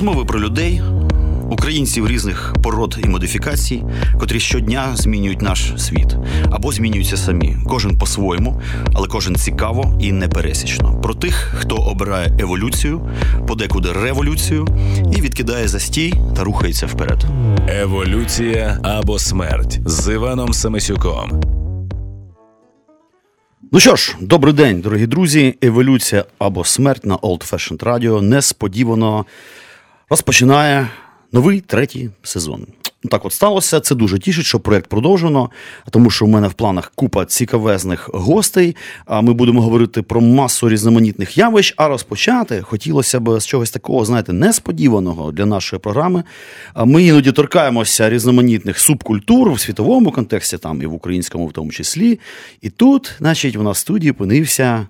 [0.00, 0.82] Розмови про людей,
[1.50, 3.84] українців різних пород і модифікацій,
[4.20, 6.16] котрі щодня змінюють наш світ
[6.50, 7.56] або змінюються самі.
[7.68, 8.62] Кожен по-своєму,
[8.94, 11.00] але кожен цікаво і непересічно.
[11.00, 13.08] Про тих, хто обирає еволюцію,
[13.46, 14.66] подекуди революцію
[15.16, 17.24] і відкидає застій та рухається вперед.
[17.68, 21.40] Еволюція або смерть з Іваном Самисюком.
[23.72, 25.54] Ну що ж, добрий день, дорогі друзі.
[25.62, 29.24] Еволюція або смерть на Old Fashioned Radio несподівано
[30.10, 30.88] розпочинає
[31.32, 32.66] новий третій сезон.
[33.04, 33.80] Ну, Так от сталося.
[33.80, 35.50] Це дуже тішить, що проєкт продовжено,
[35.90, 38.76] тому що в мене в планах купа цікавезних гостей.
[39.22, 41.74] Ми будемо говорити про масу різноманітних явищ.
[41.76, 46.24] А розпочати хотілося б з чогось такого, знаєте, несподіваного для нашої програми.
[46.84, 52.20] Ми іноді торкаємося різноманітних субкультур в світовому контексті, там і в українському, в тому числі.
[52.60, 54.86] І тут, значить, у нас в студії опинився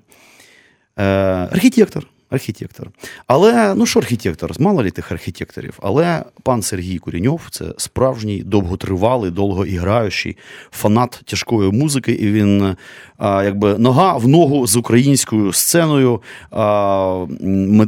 [0.97, 1.05] е,
[1.53, 2.07] архітектор.
[2.31, 2.91] Архітектор.
[3.27, 4.53] Але ну що архітектор?
[4.59, 5.79] Мало лі тих архітекторів.
[5.83, 10.37] Але пан Сергій Куріньов це справжній, довготривалий, довгоіграючий
[10.71, 12.77] фанат тяжкої музики, і він
[13.21, 16.21] якби нога в ногу з українською сценою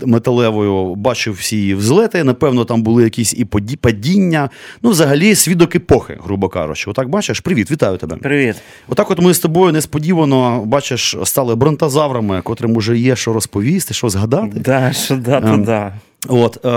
[0.07, 2.25] металевою бачив всі її взлети.
[2.25, 3.45] Напевно, там були якісь і
[3.77, 4.51] падіння.
[4.83, 6.91] Ну, взагалі, свідок епохи, грубо кажучи.
[6.91, 7.41] Отак бачиш.
[7.41, 8.17] Привіт, вітаю тебе.
[8.17, 8.57] Привіт.
[8.89, 14.09] Отак, от ми з тобою несподівано бачиш, стали бронтозаврами, котрим уже є що розповісти, що
[14.09, 14.53] згадати.
[14.55, 15.93] Да, що дати, ем, да.
[16.29, 16.69] От, е,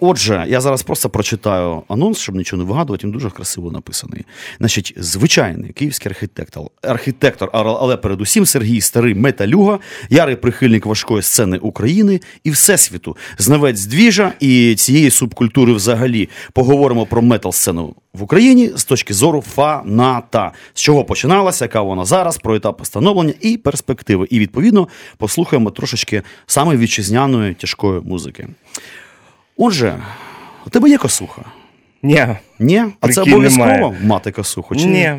[0.00, 4.24] Отже, я зараз просто прочитаю анонс, щоб нічого не вигадувати, він дуже красиво написаний.
[4.58, 9.78] Значить, звичайний київський архітектор, архітектор, але передусім Сергій Старий Металюга,
[10.10, 16.28] ярий прихильник важкої сцени України і Всесвіту, знавець двіжа і цієї субкультури взагалі.
[16.52, 20.52] Поговоримо про метал-сцену в Україні з точки зору фаната.
[20.74, 24.26] З чого починалася, яка вона зараз, про етап постановлення і перспективи.
[24.30, 28.48] І відповідно послухаємо трошечки саме вітчизняної тяжкої музики.
[29.56, 30.02] Отже,
[30.66, 31.42] у тебе є косуха?
[32.02, 32.26] Ні.
[32.58, 32.84] Ні?
[33.00, 34.76] А це обов'язково мати косуху?
[34.76, 35.12] Чи ні?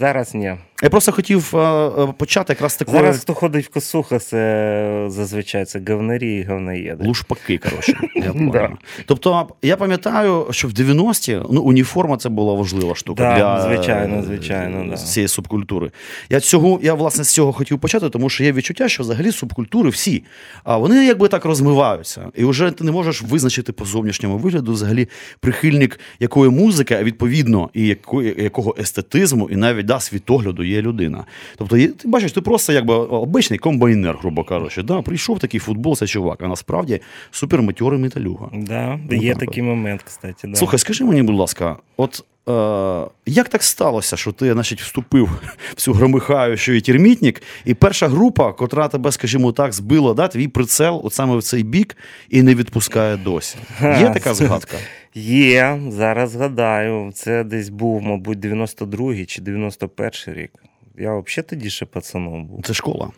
[0.00, 0.54] Зараз ні.
[0.82, 2.98] Я просто хотів а, почати якраз такою...
[2.98, 7.04] Зараз, хто ходить в косухах, це зазвичай це говнарі і говноєди.
[7.04, 7.98] Лушпаки, коротше.
[8.14, 8.70] Я да.
[9.06, 14.22] Тобто, я пам'ятаю, що в 90-ті ну, уніформа це була важлива штука да, для звичайно,
[14.22, 14.96] звичайно, да.
[14.96, 15.90] цієї субкультури.
[16.30, 19.90] Я цього, я власне з цього хотів почати, тому що є відчуття, що взагалі субкультури
[19.90, 20.24] всі,
[20.64, 22.26] а вони якби так розмиваються.
[22.34, 25.08] І вже ти не можеш визначити по зовнішньому вигляду взагалі
[25.40, 27.96] прихильник якої музики, а відповідно, і
[28.38, 31.24] якого естетизму, і навіть да, світогляду є людина.
[31.56, 34.82] Тобто, ти бачиш, ти просто якби обичний комбайнер, грубо кажучи.
[34.82, 37.00] Да, Прийшов такий футбол, це чувак, а насправді
[37.30, 38.48] суперметьорий металюга.
[38.54, 39.68] Да, ну, Є так, такий от.
[39.68, 40.48] момент, кстати.
[40.48, 40.56] Да.
[40.56, 45.74] Слухай, скажи мені, будь ласка, от е, як так сталося, що ти значить, вступив в
[45.74, 51.00] цю громихаючу і термітник, і перша група, котра тебе, скажімо так, збила, да, твій прицел
[51.04, 51.96] от саме в цей бік
[52.30, 53.56] і не відпускає досі.
[53.82, 54.76] Є така згадка?
[55.18, 57.12] Є, зараз згадаю.
[57.14, 60.52] Це десь був, мабуть, 92-й чи 91-й рік.
[60.98, 62.62] Я взагалі тоді ще пацаном був.
[62.64, 63.10] Це школа.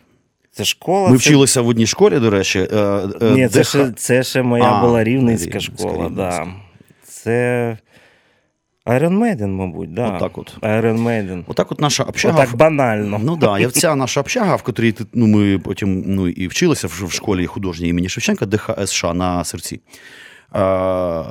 [0.51, 1.09] Це школа.
[1.09, 1.19] Ми це...
[1.19, 2.67] вчилися в одній школі, до речі.
[2.71, 2.77] Е,
[3.21, 5.93] е, Ні, це ще це ще моя а, була рівненська школа.
[5.93, 6.15] Рівненська.
[6.15, 6.47] Да.
[7.03, 7.77] Це
[8.85, 10.15] Iron Maiden, мабуть, да.
[10.15, 10.57] Отак от.
[10.61, 11.43] Iron Maiden.
[11.47, 12.43] Отак от наша общага.
[12.43, 13.19] Отак банально.
[13.23, 17.11] Ну да, я ця наша общага, в котрій ну, ми потім ну, і вчилися в
[17.11, 19.79] школі художньої імені Шевченка, ДХСШ на серці.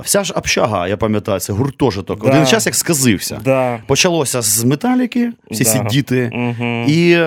[0.04, 2.24] Вся ж общага, я пам'ятаю, це гуртожиток.
[2.24, 2.30] Да.
[2.30, 3.40] Один час як сказився.
[3.44, 3.82] Да.
[3.86, 5.70] Почалося з металіки, всі да.
[5.70, 6.84] ці діти, угу.
[6.88, 7.22] і е,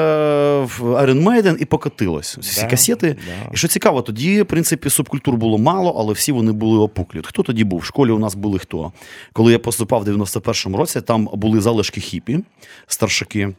[0.80, 2.38] Iron Maiden, і покотилось.
[2.38, 3.16] Всі касети.
[3.54, 7.22] І що цікаво, тоді, в принципі, субкультур було мало, але всі вони були опуклі.
[7.24, 7.80] Хто тоді був?
[7.80, 8.92] В школі у нас були хто?
[9.34, 12.40] Коли я поступав в 91-му році, там були залишки хіпі,
[12.88, 13.54] старшаки.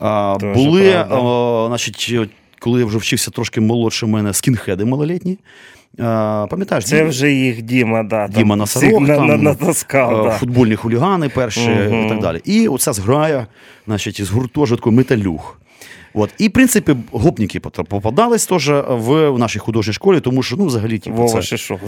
[0.00, 1.66] Тоже були, правда.
[1.66, 5.38] значить, коли я вже вчився трошки молодше мене, скінхеди малолітні.
[6.50, 10.30] Пам'ятаєш, це вже їх Діма, да, Діма там, Носорог, на, там, на, натаскав, да.
[10.30, 12.06] футбольні хулігани перші угу.
[12.06, 12.40] і так далі.
[12.44, 13.46] І оця зграя,
[13.86, 15.60] значить, з гуртожитку металюх.
[16.14, 16.30] От.
[16.38, 21.16] І, в принципі, гопніки попадались теж в нашій художній школі, тому що ну, взагалі типу,
[21.16, 21.80] Вова це, Шишов.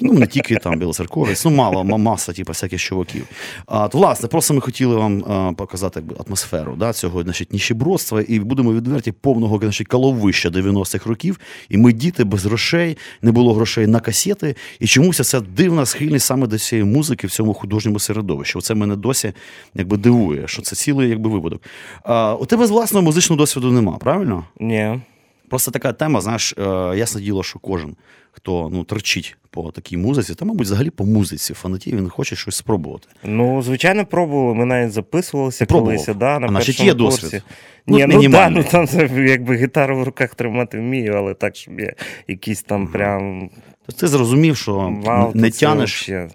[0.00, 3.26] Ну, не тільки там Білоцерковець, ну мало, маса типу, всяких чуваків.
[3.66, 8.40] А, то, Власне, просто ми хотіли вам а, показати атмосферу да, цього значить, ніщебродства, і
[8.40, 11.40] будемо відверті повного значить, каловища 90-х років.
[11.68, 14.56] І ми діти без грошей, не було грошей на касети.
[14.80, 18.58] І чомусь ця дивна схильність саме до цієї музики в цьому художньому середовищі.
[18.58, 19.32] Оце мене досі
[19.74, 21.62] якби, дивує, що це цілий якби, випадок.
[22.04, 24.44] А, У тебе з власного музичного досвіду нема, правильно?
[24.60, 25.00] Ні.
[25.48, 26.62] Просто така тема, знаєш, е,
[26.96, 27.96] ясне діло, що кожен,
[28.32, 32.56] хто ну, торчить по такій музиці, та, мабуть, взагалі по музиці фанатів, він хоче щось
[32.56, 33.08] спробувати.
[33.24, 34.54] Ну, звичайно, пробували.
[34.54, 35.96] Ми навіть записувалися Пробував.
[35.96, 37.30] колись, да, на А першому є досвід.
[37.30, 37.42] курсі.
[37.86, 38.86] Ну, Ні, ну, да, ну там
[39.26, 41.92] якби гітару в руках тримати вмію, але так, щоб я
[42.28, 43.50] якийсь там прям
[43.86, 46.30] Тобто ти зрозумів, що вау, не то тянеш, вообще-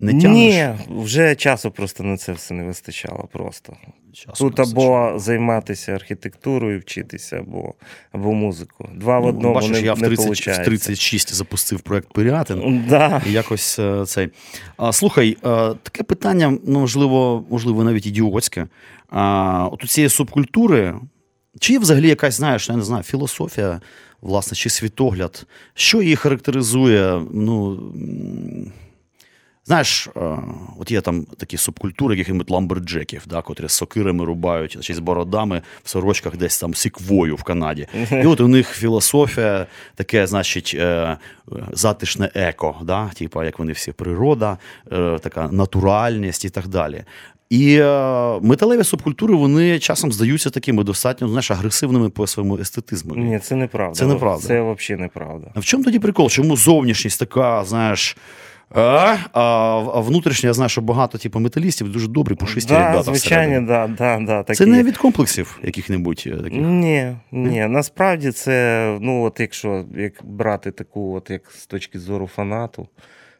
[0.00, 3.76] не тянеш Ні, вже часу просто на це все не вистачало просто.
[4.14, 4.50] Часу.
[4.50, 7.74] Тут або займатися архітектурою, вчитися, або,
[8.12, 8.88] або музику.
[8.94, 12.84] Два в одному Ну, Бачиш, не, я в, не в 36 запустив проект Пирятин.
[12.88, 13.22] Да.
[13.26, 14.28] І якось е, цей.
[14.76, 18.66] А, слухай, е, таке питання, ну, можливо, можливо, навіть ідіотське.
[19.10, 20.94] А, от у цієї субкультури,
[21.60, 23.80] чи є взагалі якась, знаєш, я не знаю, філософія,
[24.22, 27.22] власне, чи світогляд, що її характеризує?
[27.32, 27.80] Ну,
[29.66, 30.38] знаєш, е,
[30.78, 35.62] от є там такі субкультури, яких ламберджеків, да, котрі з сокирами рубають, чи з бородами
[35.84, 37.86] в сорочках десь там сіквою в Канаді.
[38.10, 41.16] І от у них філософія таке, значить, е,
[41.72, 43.08] затишне еко, да?
[43.08, 44.58] типа, як вони всі природа,
[44.92, 47.04] е, така натуральність і так далі.
[47.50, 47.78] І
[48.40, 53.14] металеві субкультури вони часом здаються такими достатньо знаєш, агресивними по своєму естетизму.
[53.14, 53.94] Ні, це неправда.
[53.94, 54.46] Це неправда.
[54.46, 55.50] Це взагалі неправда.
[55.54, 56.28] А в чому тоді прикол?
[56.28, 58.16] Чому зовнішність така, знаєш,
[58.74, 63.02] а, а, внутрішня, я знаю, що багато типу, металістів дуже добрі, пушисті да, ребята.
[63.02, 64.58] звичайно, да, да, да, такі.
[64.58, 66.52] Це не від комплексів яких-небудь е, таких.
[66.62, 72.26] Ні, ні, насправді це, ну, от якщо як брати таку, от як з точки зору
[72.26, 72.88] фанату,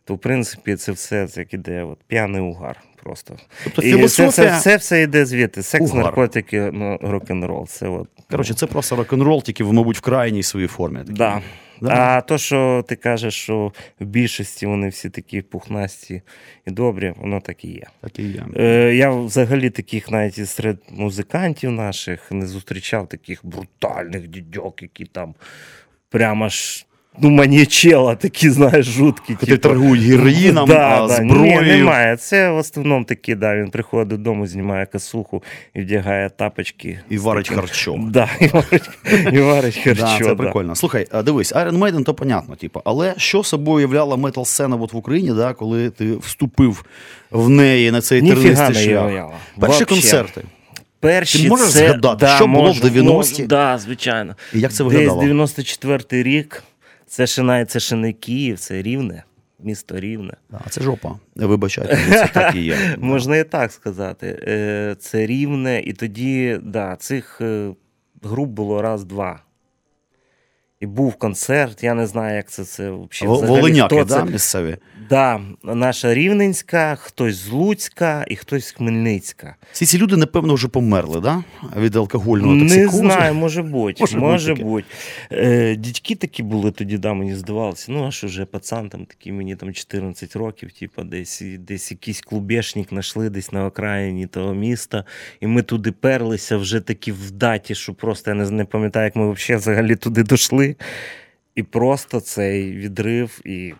[0.04, 3.36] то в принципі це все як іде от, п'яний угар просто.
[3.64, 4.50] Тобто І це, філософія.
[4.50, 5.62] це, це все йде звідти.
[5.62, 6.04] Секс, Угар.
[6.04, 7.66] наркотики, ну, рок-н-рол.
[7.66, 8.08] Це от.
[8.30, 10.98] Коротше, це просто рок-н-рол, тільки, мабуть, в крайній своїй формі.
[10.98, 11.14] такий.
[11.14, 11.40] Да.
[11.80, 11.94] Да.
[11.94, 16.22] А то, що ти кажеш, що в більшості вони всі такі пухнасті
[16.66, 17.86] і добрі, воно так і є.
[18.00, 18.44] Так і є.
[18.56, 25.04] Е, я взагалі таких навіть і серед музикантів наших не зустрічав таких брутальних дідьок, які
[25.04, 25.34] там
[26.08, 26.86] прямо ж.
[27.18, 29.34] Ну, манічела такі, знаєш, жуткі.
[29.34, 31.62] Котрі торгують героїном, а, зброєю.
[31.62, 32.16] Ні, немає.
[32.16, 35.42] Це в основному такі, да, він приходить додому, знімає косуху
[35.74, 37.00] і вдягає тапочки.
[37.10, 37.96] І варить таким- харчо.
[38.08, 38.90] Да, і варить,
[39.32, 40.02] і варить харчо.
[40.04, 40.34] Да, це да.
[40.34, 40.74] прикольно.
[40.76, 44.96] Слухай, дивись, Iron Maiden, то понятно, типу, але що собою являла метал сцена от в
[44.96, 46.84] Україні, да, коли ти вступив
[47.30, 49.30] в неї на цей тернистий шлях?
[49.60, 50.44] Перші концерти.
[51.00, 53.02] Перші Ти можеш це, згадати, що було в 90-ті?
[53.02, 54.36] можу, Да, звичайно.
[54.54, 56.62] І як це Десь 94-й рік.
[57.14, 59.22] Це ще навіть це ще не Київ, це Рівне,
[59.58, 60.34] місто Рівне.
[60.52, 61.18] А це жопа.
[61.36, 62.76] Вибачайте, це так і є.
[62.98, 64.38] Можна і так сказати.
[64.48, 67.70] Е, Це Рівне, і тоді, да, цих е,
[68.22, 69.40] груп було раз-два.
[70.80, 74.24] І був концерт, я не знаю, як це це взагалі, Волиняки, хто да, це.
[74.24, 74.76] місцеві.
[75.08, 79.56] Да, наша Рівненська, хтось з Луцька і хтось з Хмельницька.
[79.72, 81.44] Всі ці люди, напевно, вже померли, да?
[81.76, 84.00] Від алкогольного Не знаю, може бути.
[84.04, 84.86] Може Може, бути.
[85.32, 87.92] Е, дідьки такі були тоді, да, мені здавалося.
[87.92, 92.20] Ну, а що вже пацан там такий, мені там 14 років, типу, десь, десь якийсь
[92.20, 95.04] клубешник знайшли десь на окраїні того міста.
[95.40, 99.16] І ми туди перлися вже такі в даті, що просто я не, не пам'ятаю, як
[99.16, 100.76] ми взагалі туди дійшли.
[101.54, 103.74] І просто цей відрив і.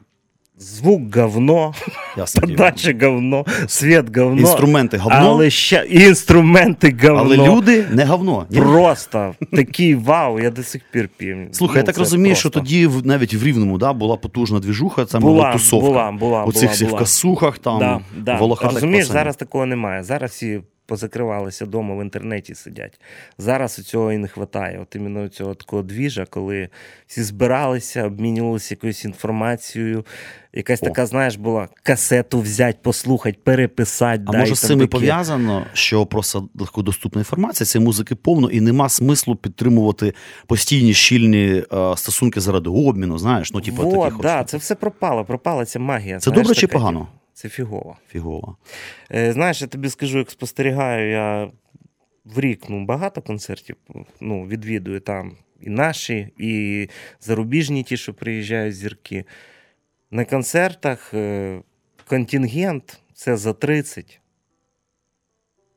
[0.58, 1.74] Звук говно,
[2.16, 2.56] Ясно діло.
[2.58, 4.40] подача говно, світ говно.
[4.40, 7.18] Інструменти говно, Але ще інструменти говно.
[7.20, 8.46] але люди не говно.
[8.50, 8.58] Ні?
[8.58, 11.36] Просто такий вау, я до сих пір пів.
[11.52, 15.32] Слухай, я так розумію, що тоді навіть в Рівному да, була потужна двіжуха, це була
[15.32, 15.86] була, тусовка.
[15.88, 16.98] була, була, У цих була, всіх була.
[16.98, 18.36] касухах, там, да, да.
[18.36, 19.20] волохатих Розумієш, пацанів.
[19.20, 20.02] зараз такого немає.
[20.02, 23.00] Зараз всі позакривалися вдома в інтернеті сидять.
[23.38, 24.78] Зараз у цього і не вистачає.
[24.82, 26.69] От іменно цього такого двіжа, коли
[27.06, 30.04] всі збиралися, обмінювалися якоюсь інформацією.
[30.56, 30.86] Якась О.
[30.86, 34.22] така, знаєш, була касету взяти, послухати, переписати.
[34.26, 38.60] А да, може з цим і пов'язано, що просто легкодоступна інформація, цієї музики повно, і
[38.60, 40.14] нема смислу підтримувати
[40.46, 45.24] постійні щільні е, стосунки заради обміну, знаєш, ну, типу, Вот, таких да, це все пропало,
[45.24, 46.19] пропала ця магія.
[46.19, 47.08] Це знаєш, добре чи така, погано?
[47.34, 47.96] Це фігово.
[48.08, 48.56] Фігово.
[49.10, 51.50] Е, Знаєш, я тобі скажу, як спостерігаю, я
[52.24, 53.76] в рік ну, багато концертів
[54.20, 56.88] ну, відвідую там і наші, і
[57.20, 59.24] зарубіжні ті, що приїжджають зірки.
[60.10, 61.60] На концертах е,
[62.08, 64.20] контингент це за 30.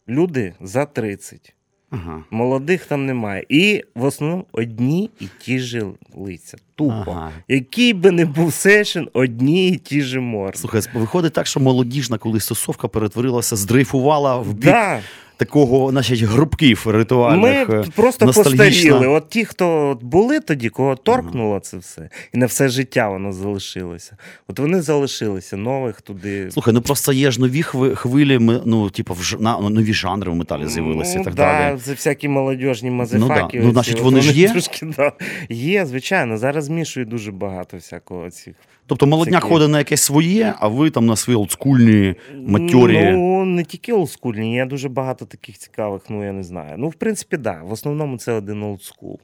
[0.08, 1.57] Люди за 30.
[1.92, 2.24] Ага.
[2.32, 3.46] Молодих там немає.
[3.50, 6.58] І в основному одні і ті ж лиця.
[6.76, 7.06] Тупо.
[7.08, 7.32] Ага.
[7.48, 10.58] Який би не був сешн, одні і ті ж морди.
[10.58, 15.02] Слухай, виходить так, що молодіжна колись тусовка перетворилася, здрейфувала в бік Да.
[15.38, 17.70] Такого, значить, групків ритуальних.
[17.70, 19.08] Ми е, просто постаріли.
[19.08, 24.18] От ті, хто були тоді, кого торкнуло це все, і на все життя воно залишилося.
[24.48, 26.52] От вони залишилися, нових туди.
[26.52, 30.32] Слухай, ну просто є ж нові хви- хвилі, ми- ну, типу, в на, нові жанри
[30.32, 31.80] в металі з'явилися і ну, так да, далі.
[31.80, 33.58] Це всякі молодіжні мазефаки.
[33.58, 33.68] Ну да.
[33.68, 34.50] Ну, значить, от вони ж є?
[34.50, 35.12] Трошки, да.
[35.50, 36.38] Є, звичайно.
[36.38, 38.56] Зараз змішують дуже багато всякого цих.
[38.88, 43.12] Тобто молодняк Всякі- ходить на якесь своє, а ви там на свої олдскульні матьорі.
[43.12, 46.76] Ну, не тільки олдскульні, я дуже багато таких цікавих, ну я не знаю.
[46.78, 47.42] Ну, в принципі, так.
[47.44, 47.62] Да.
[47.64, 49.20] В основному це один олдскул.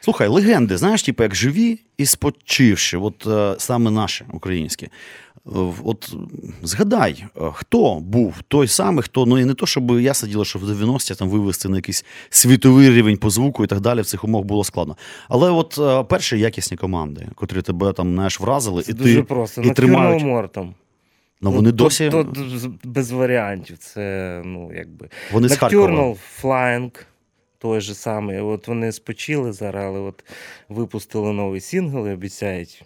[0.00, 4.88] Слухай, легенди, знаєш, типу, як живі і спочивши, от е, саме наші українські.
[5.84, 6.14] От
[6.62, 10.58] згадай, е, хто був той самий, хто ну і не то, щоб ясне діло, що
[10.58, 14.24] в 90-ті там вивести на якийсь світовий рівень по звуку і так далі в цих
[14.24, 14.96] умовах було складно.
[15.28, 19.22] Але от е, перші якісні команди, котрі тебе там знаєш, вразили, Це і дуже ти
[19.22, 19.62] просто.
[19.62, 20.22] і тримають.
[20.22, 20.74] Мортом.
[21.40, 23.78] Ну вони досі Тут, тут з- без варіантів.
[23.78, 25.08] Це, ну, якби.
[25.32, 25.86] вони з Харкова.
[25.88, 27.00] Nocturnal Flying,
[27.58, 28.40] той же самий.
[28.40, 30.24] От вони спочили зараз, але от
[30.68, 32.84] випустили новий сингл і обіцяють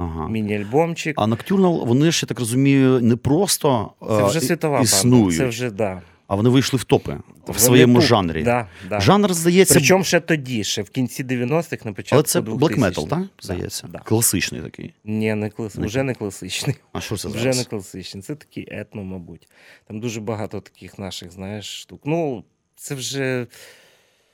[0.00, 0.28] Ага.
[0.28, 1.14] міні-альбомчик.
[1.18, 5.36] А Nocturnal, вони ж, я так розумію, не просто Це е, вже світова існують.
[5.36, 6.02] Це вже, да.
[6.26, 8.42] а вони вийшли в топи в Вони своєму тут, жанрі.
[8.42, 9.00] Да, да.
[9.00, 12.56] Жанр, здається, Причому ще тоді, ще в кінці 90-х, на початку але це 2000-х.
[12.56, 13.22] black metal, так?
[13.40, 13.88] Здається.
[13.92, 13.98] Да.
[13.98, 14.94] Класичний такий.
[15.04, 15.74] Ні, не клас...
[15.74, 16.76] Не- вже не класичний.
[16.92, 17.58] А що це Вже зараз?
[17.58, 18.22] не класичний.
[18.22, 19.48] Це такий етно, мабуть.
[19.88, 22.00] Там дуже багато таких наших, знаєш, штук.
[22.04, 22.44] Ну,
[22.76, 23.46] це вже.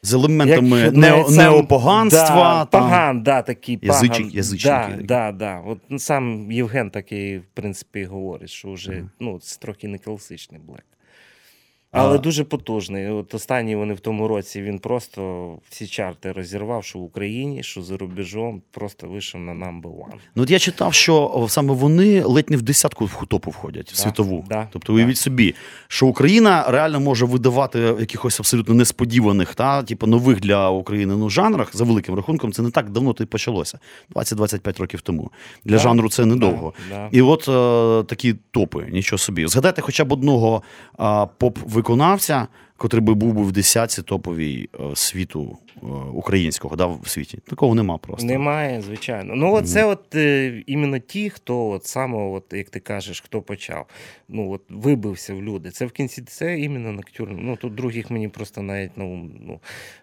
[0.07, 2.29] З елементами Як нео, навіть неопоганства.
[2.35, 2.83] Да, там.
[2.83, 4.31] паган, да, такий Язичник- паган.
[4.31, 5.03] язичники Да, такі.
[5.03, 5.63] да, да.
[5.67, 9.09] От ну, сам Євген такий, в принципі, говорить, що вже mm.
[9.21, 10.85] ну, це трохи не класичний блек.
[11.99, 13.09] Але А- дуже потужний.
[13.11, 17.83] От останній вони в тому році він просто всі чарти розірвав, що в Україні, що
[17.83, 20.15] за рубежом, просто вийшов на number one.
[20.35, 23.97] Ну, от я читав, що саме вони ледь не в десятку в топу входять, в
[23.97, 24.45] Да, світову.
[24.49, 25.55] да, тобто, уявіть собі,
[25.89, 31.77] що Україна реально може видавати якихось абсолютно несподіваних, та, типу, нових для України ну, жанрах,
[31.77, 33.79] за великим рахунком, це не так давно то й почалося.
[34.15, 35.31] 20-25 років тому.
[35.65, 36.73] Для Да, жанру це недовго.
[36.91, 37.09] Да, да.
[37.13, 39.47] І от е, такі топи, нічого собі.
[39.47, 40.63] Згадайте хоча б одного
[41.01, 41.27] е,
[41.87, 47.39] поп-виконавця, котрий би був би в десятці топовій е, світу е, українського, да, в світі.
[47.47, 48.27] Такого нема просто.
[48.27, 49.35] Немає, звичайно.
[49.37, 53.43] Ну, от це от е, іменно ті, хто от саме, от, як ти кажеш, хто
[53.43, 53.87] почав,
[54.29, 55.71] ну от вибився в люди.
[55.71, 57.39] Це в кінці це іменно Ноктюрн.
[57.41, 59.61] Ну тут других мені просто навіть ну, ну.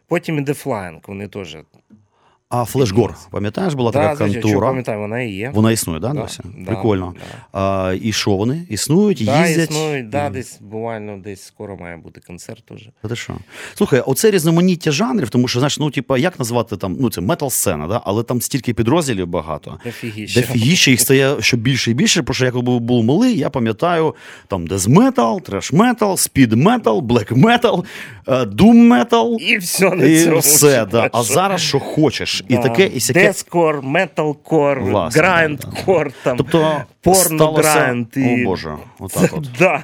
[0.07, 1.57] Потім іде Флайнг, вони теж.
[2.55, 4.67] А Флешгор, пам'ятаєш, була така звичайно, що контура.
[4.67, 5.51] пам'ятаю, вона і є.
[5.53, 7.13] Вона існує, да, Да, да, Прикольно.
[7.51, 7.59] Да.
[7.59, 8.67] А, і що вони?
[8.69, 9.71] Існують, Да, їздять?
[9.71, 12.89] існують, да, десь буквально десь скоро має бути концерт уже.
[13.09, 13.33] Та що?
[13.73, 17.87] Слухай, оце різноманіття жанрів, тому що, знаєш, ну, типа, як назвати там, ну, це метал-сцена,
[17.87, 18.01] да?
[18.05, 19.79] але там стільки підрозділів багато.
[19.85, 20.41] Дофігіще.
[20.41, 24.15] Дофігіще їх стає що більше і більше, тому що я коли був малий, я пам'ятаю
[24.47, 27.85] там дез-метал, треш-метал, спід-метал, блек-метал,
[28.27, 29.37] дум-метал.
[29.41, 31.09] І все на І все, да.
[31.13, 32.42] А зараз що хочеш.
[32.47, 32.61] І Да.
[32.61, 33.27] таке, і сяке.
[33.27, 36.37] Дезкор, металкор, Власне, да, там.
[36.37, 38.05] Тобто, порно сталося...
[38.15, 39.47] і- О Боже, отак от.
[39.59, 39.83] Да.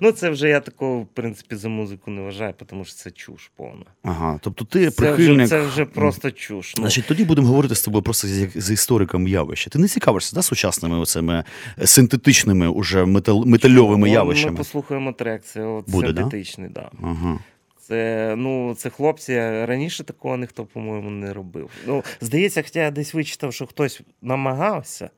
[0.00, 3.50] Ну, це вже я такого, в принципі, за музику не вважаю, тому що це чуш
[3.56, 3.84] повна.
[4.02, 5.38] Ага, тобто ти Це прихильник.
[5.38, 6.74] вже, це вже просто чуш.
[6.76, 9.70] Ну, Значить, тоді будемо говорити з тобою просто з, з істориком явища.
[9.70, 11.44] Ти не цікавишся да, сучасними оцими
[11.84, 14.14] синтетичними уже метал, метальовими ну,
[14.50, 16.20] Ми послухаємо трек, це от Буде, да?
[16.20, 16.90] синтетичний, да?
[17.02, 17.38] Ага.
[17.88, 21.70] Це, ну, це хлопці, раніше такого ніхто, по-моєму, не робив.
[21.86, 25.10] Ну, здається, хоча я десь вичитав, що хтось намагався,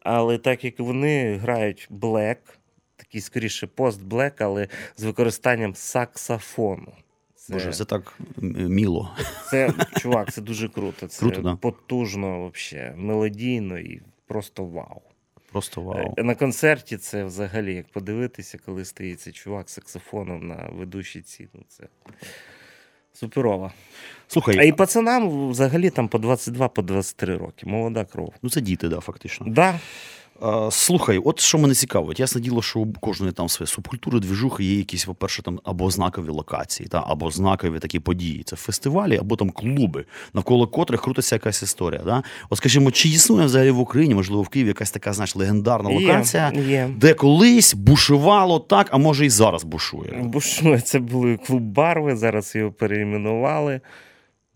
[0.00, 2.58] але так як вони грають блек,
[2.96, 6.92] такий скоріше пост-блек, але з використанням саксофону.
[7.34, 8.18] Це, Боже, це так
[8.52, 9.16] міло.
[9.50, 11.06] це, чувак, це дуже круто.
[11.08, 11.56] Це Круто, да.
[11.56, 15.02] потужно, взагалі, мелодійно і просто вау.
[15.58, 16.14] Просто вау.
[16.18, 21.48] Е, На концерті це взагалі, як подивитися, коли стоїться чувак з саксофоном на ведучій ці.
[21.54, 21.84] Ну, це
[23.12, 23.72] суперово.
[24.28, 27.66] Слухай, А і пацанам взагалі там по 22 по 23 роки.
[27.66, 28.34] Молода кров.
[28.42, 29.46] ну це діти, да, фактично.
[29.48, 29.80] Да.
[30.70, 34.76] Слухай, от що мене цікавить, ясне діло, що у кожної там своєї субкультури, двіжухи є
[34.78, 38.42] якісь, по-перше, там або знакові локації, та, або знакові такі події.
[38.42, 40.04] Це фестивалі, або там клуби,
[40.34, 42.02] навколо котрих крутиться якась історія.
[42.04, 42.22] Да?
[42.50, 46.52] От скажімо, чи існує взагалі в Україні, можливо, в Києві якась така, знаєш, легендарна локація,
[46.54, 46.90] Є, є.
[46.96, 50.12] де колись бушувало так, а може і зараз бушує.
[50.22, 53.80] Бушує, це були клуб Барви, зараз його переіменували.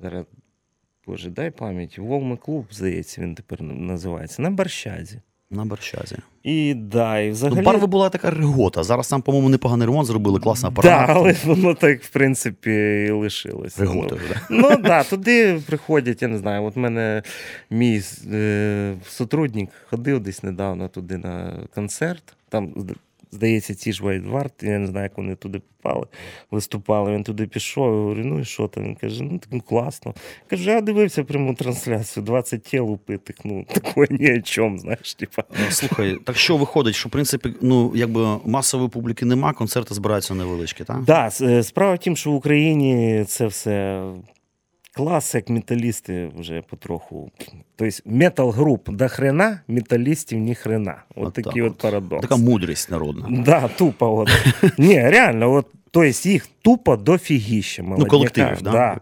[0.01, 0.25] Зараз,
[1.07, 1.99] Боже, дай пам'ять.
[1.99, 4.43] Волми клуб, здається, він тепер називається.
[4.43, 5.21] На Барщазі.
[5.55, 6.17] На Борщазі.
[6.43, 7.57] І да, і взагалі.
[7.59, 8.83] Ну, барви була така регота.
[8.83, 11.11] Зараз там, по-моєму, непоганий ремонт зробили, класна Да, апарат.
[11.17, 13.79] але воно так, в принципі, і лишилось.
[13.79, 14.41] Регота, Ну, Да.
[14.51, 16.65] Ну так, да, туди приходять, я не знаю.
[16.65, 17.23] От мене
[17.71, 22.23] мій е, сотрудник ходив десь недавно туди на концерт.
[22.49, 22.73] Там
[23.33, 26.07] здається, ті ж Вайдвард, я не знаю, як вони туди попали,
[26.51, 27.13] виступали.
[27.13, 27.85] Він туди пішов.
[27.85, 28.85] Я говорю, ну і що там?
[28.85, 30.15] Він каже, ну так класно.
[30.51, 33.37] Каже, я дивився пряму трансляцію, 20 тіл упитих.
[33.45, 35.45] Ну, такое ні о чому, знаєш, типа.
[35.69, 40.35] Е, Слухай, так що виходить, що в принципі, ну якби масової публіки нема, концерти збираються
[40.35, 41.05] невеличкі, так?
[41.05, 44.05] Да, е, справа в тім, що в Україні це все
[44.93, 47.31] клас, як металісти вже потроху.
[47.77, 51.03] Тобто метал-груп до хрена, металістів ні хрена.
[51.15, 52.23] От, От такий так от парадокс.
[52.23, 53.43] Така мудрість народна.
[53.45, 54.19] Да, тупо.
[54.19, 54.29] От.
[54.79, 57.83] Ні, реально, от, тобто їх тупо дофігіща.
[57.83, 58.71] Ну, колективів, да?
[58.71, 59.01] да.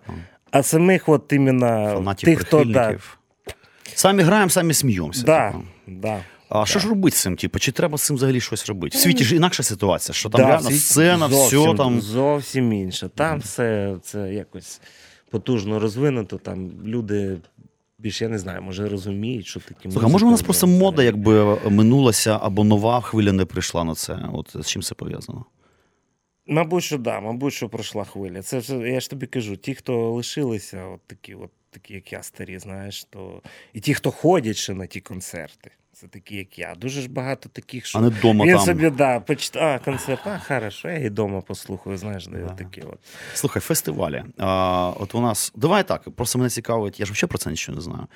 [0.51, 2.99] А самих от іменно Фанатів, тих, хто да.
[3.95, 5.25] Самі граємо, самі сміємося.
[5.25, 5.65] да, типу.
[5.87, 6.21] да.
[6.49, 7.37] А що ж робити з цим?
[7.37, 8.99] Типу, чи треба з цим взагалі щось робити?
[8.99, 12.01] В світі ж інакша ситуація, що там Да, реально сцена, зовсім, все там.
[12.01, 13.11] Зовсім інше.
[13.15, 14.81] Там все це якось
[15.31, 16.39] потужно розвинуто.
[16.39, 17.39] Там люди
[17.99, 19.91] більш, я не знаю, може розуміють, що таке.
[19.91, 23.95] Слухай, а може у нас просто мода якби минулася або нова хвиля не прийшла на
[23.95, 24.19] це?
[24.33, 25.45] От з чим це пов'язано?
[26.47, 28.43] Мабуть, що да, мабуть, що пройшла хвиля.
[28.43, 32.23] Це ж я ж тобі кажу, ті, хто лишилися, от такі, от такі, як я
[32.23, 35.71] старі, знаєш, то і ті, хто ходять ще на ті концерти.
[36.01, 36.75] Це такі, як я.
[36.75, 38.65] Дуже ж багато таких, що А не вдома він там.
[38.67, 42.49] собі да, почитає, а концерт, а хорошо, я і вдома послухаю, знаєш, де Да.
[42.55, 42.99] такі от.
[43.35, 44.25] Слухай, фестивалі.
[44.39, 45.53] А, от у нас.
[45.57, 48.07] Давай так, просто мене цікавить, я ж взагалі про це нічого не знаю.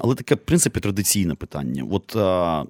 [0.00, 1.84] Але таке, в принципі, традиційне питання.
[1.90, 2.64] От а,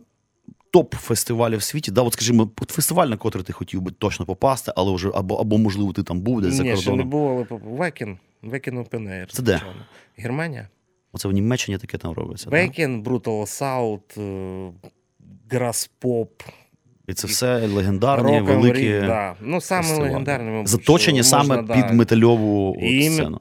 [0.71, 4.27] топ фестивалів в світі, да, от скажімо, от фестиваль, на котрий ти хотів би точно
[4.27, 7.47] попасти, але вже або, або можливо, ти там був десь за Ні, ще не було,
[7.51, 9.27] але Векін, Векін Open Air.
[9.33, 9.63] Це де?
[10.17, 10.69] Германія.
[11.19, 12.51] Оце в Німеччині таке там робиться.
[12.51, 14.73] Векін, Brutal Assault, е,
[15.51, 16.43] Граспоп,
[17.09, 19.35] І це все легендарні, Rock великі да.
[19.41, 23.41] Ну, саме легендарне, мабуть, заточені саме можна, під да, метальову І сцену.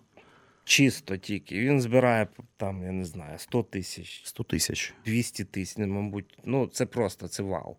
[0.63, 1.59] Чисто тільки.
[1.59, 4.93] Він збирає там, я не знаю, 100 тисяч, 100 тисяч.
[5.05, 6.37] 200 тисяч, мабуть.
[6.45, 7.75] Ну, це просто, це вау.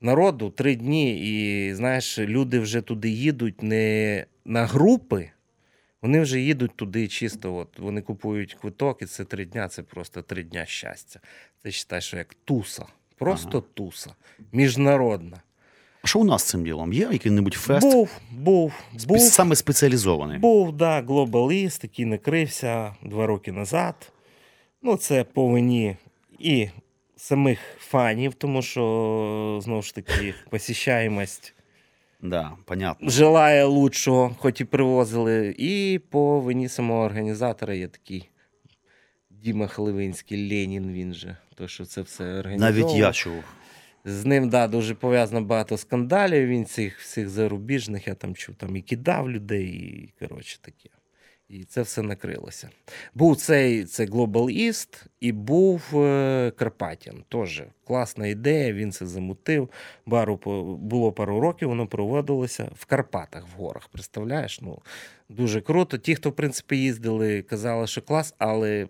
[0.00, 5.30] Народу три дні, і знаєш, люди вже туди їдуть не на групи,
[6.02, 7.56] вони вже їдуть туди чисто.
[7.56, 11.20] От, вони купують квиток, і це три дня, це просто три дня щастя.
[11.62, 12.86] Це вважай, що як туса.
[13.18, 14.14] Просто туса.
[14.52, 15.40] Міжнародна.
[16.02, 16.92] А що у нас з цим ділом?
[16.92, 17.92] Є який-небудь фест?
[17.92, 18.72] Був, був,
[19.06, 19.20] був.
[19.20, 20.38] Саме спеціалізований.
[20.38, 24.12] Був, да, Globalist, який накрився два роки назад.
[24.82, 25.96] Ну, це по вині
[26.38, 26.68] і
[27.16, 31.54] самих фанів, тому що, знову ж таки, посіщаємость
[32.26, 33.10] Да, понятно.
[33.10, 35.54] желає лучшого, хоч і привозили.
[35.58, 38.28] І по вині самого організатора є такий
[39.30, 41.36] Діма Хливинський, Ленін, він же.
[41.54, 42.90] То, що це все організовував.
[42.90, 43.44] Навіть я чув.
[44.04, 46.48] З ним да, дуже пов'язано багато скандалів.
[46.48, 50.88] Він цих всіх зарубіжних, я там чув, там і кидав людей, і коротше таке.
[51.48, 52.70] І це все накрилося.
[53.14, 57.24] Був цей це Global East і був е, Карпатін.
[57.28, 59.70] Теж класна ідея, він це замутив.
[60.06, 60.36] Бару
[60.76, 63.88] було пару років, воно проводилося в Карпатах, в горах.
[63.88, 64.60] Представляєш?
[64.60, 64.78] Ну,
[65.28, 65.98] дуже круто.
[65.98, 68.88] Ті, хто, в принципі, їздили, казали, що клас, але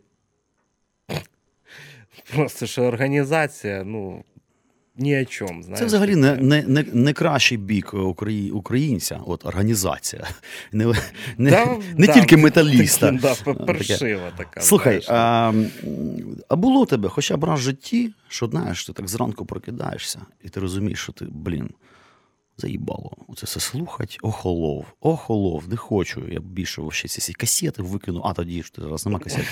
[2.35, 4.25] просто що організація, ну,
[4.99, 5.63] ні о чому.
[5.63, 10.25] Знаєш, Це взагалі не, не, не, не кращий бік украї- українця, от організація.
[10.73, 10.87] Не,
[11.39, 13.11] не, Да, не да, тільки металіста.
[13.11, 14.61] Да, першива така.
[14.61, 15.53] Слухай, а,
[16.49, 20.21] а було у тебе хоча б раз в житті, що знаєш, ти так зранку прокидаєшся,
[20.45, 21.71] і ти розумієш, що ти, блін,
[22.59, 23.13] заїбало.
[23.29, 26.29] Оце все слухать, охолов, охолов, не хочу.
[26.29, 29.45] Я більше вообще ці касети викину, а тоді ж зараз нема касет.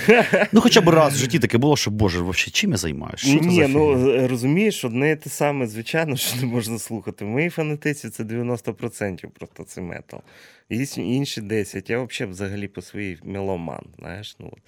[0.52, 3.28] Ну, хоча б раз в житті таке було, що Боже, вообще, чим я займаюся?
[3.28, 7.24] Ні, ну е, розумієш, одне і те саме, звичайно, що не можна слухати.
[7.24, 10.20] В моїй фанатиці це 90% просто це метал.
[10.68, 11.90] І інші 10.
[11.90, 13.82] Я взагалі взагалі по своїй меломан.
[13.98, 14.58] Знаєш, ну, от.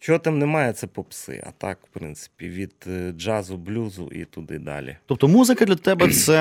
[0.00, 1.42] Чого там немає, це попси.
[1.46, 4.96] А так, в принципі, від е, джазу, блюзу і туди далі.
[5.06, 6.34] Тобто музика для тебе це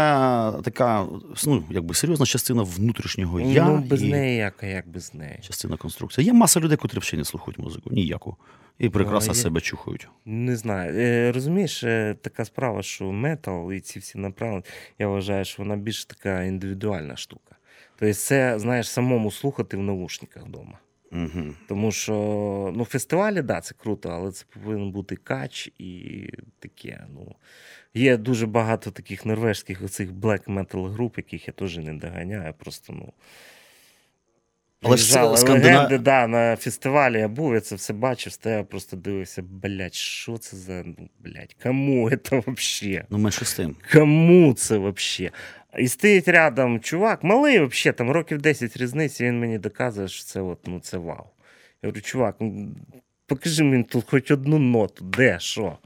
[0.63, 1.08] така
[1.48, 5.39] ну, якби серйозна частина внутрішнього я ну, без і неї як, як без неї.
[5.41, 6.26] частина конструкції.
[6.26, 8.38] Є маса людей, котрі взагалі не слухають музику, ніяку.
[8.78, 9.39] І прекрасно є.
[9.39, 10.08] себе чухають.
[10.26, 10.93] Не знаю.
[10.95, 14.63] Е, Розумієш, е, така справа, що метал і ці всі направлення,
[15.00, 17.56] я вважаю, що вона більш така індивідуальна штука.
[18.00, 20.80] Тобто, це, знаєш, самому слухати в наушниках вдома.
[21.12, 21.54] Угу.
[21.67, 22.13] Тому що
[22.76, 26.24] ну, фестивалі, да, це круто, але це повинен бути кач і
[26.60, 27.06] таке.
[27.13, 27.36] Ну,
[27.93, 32.54] є дуже багато таких норвежських оцих black metal груп, яких я теж не доганяю.
[32.54, 33.13] Просто, ну.
[34.82, 38.67] Але ж це Скандина- легенди, да, на фестивалі я був, я це все бачив, стояв,
[38.67, 43.06] просто дивився, блядь, що це за, ну, блядь, кому це вообще?
[43.10, 43.76] Ну, менше з тим.
[43.93, 45.32] Кому це вообще?
[45.77, 50.41] І стоїть рядом чувак, малий вообще, там років 10 різниці, він мені доказує, що це
[50.41, 51.25] от, ну це вау.
[51.84, 52.36] Я говорю, чувак,
[53.25, 55.77] покажи мені тут хоч одну ноту, де, що?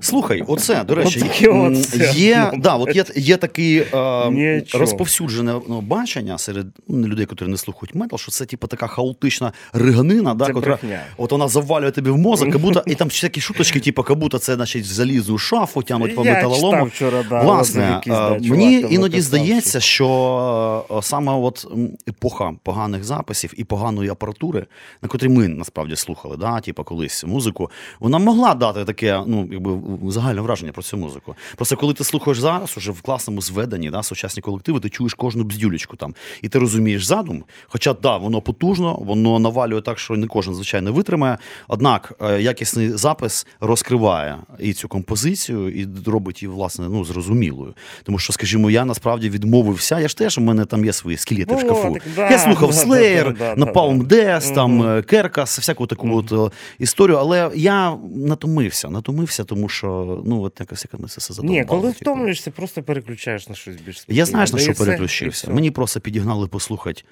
[0.00, 2.12] Слухай, оце, до речі, оце.
[2.14, 7.56] є, да, от є, є таке е, розповсюджене ну, бачення серед ну, людей, які не
[7.56, 10.78] слухають метал, що це типу, така хаотична риганина, да, котра,
[11.16, 14.54] от вона завалює тобі в мозок, как будто, і там всякі шуточки, типу, будто це
[14.54, 16.84] значить, в залізну шафу тягнуть по металолому.
[16.84, 21.66] вчора, да, Власне, е, мені іноді здається, що е, саме от
[22.08, 24.66] епоха поганих записів і поганої апаратури,
[25.02, 30.10] на котрій ми насправді слухали, да, типу, колись музику, вона могла дати таке, ну, якби
[30.12, 31.34] загальне враження про цю музику.
[31.56, 35.44] Просто коли ти слухаєш зараз, уже в класному зведенні, да, сучасні колективи, ти чуєш кожну
[35.44, 37.44] бздюлечку там, і ти розумієш задум.
[37.68, 41.38] Хоча да, воно потужно, воно навалює так, що не кожен звичайно витримає.
[41.68, 47.74] Однак е, якісний запис розкриває і цю композицію, і робить її власне ну зрозумілою.
[48.02, 50.00] Тому що, скажімо, я насправді відмовився.
[50.00, 51.92] Я ж теж у мене там є свої скелети в шкафу.
[51.92, 54.06] так, да, я слухав Slayer, да, да, Napalm.
[54.06, 57.18] Death, там Керкас, всяку таку от е, історію.
[57.18, 61.58] Але я натомився, натомився, тому що ну от якось яка це все задовбало.
[61.58, 61.98] Ні, коли типу.
[62.00, 65.50] втомлюєшся, просто переключаєш на щось більш Я знаєш, на що переключився.
[65.50, 67.02] Мені просто підігнали послухати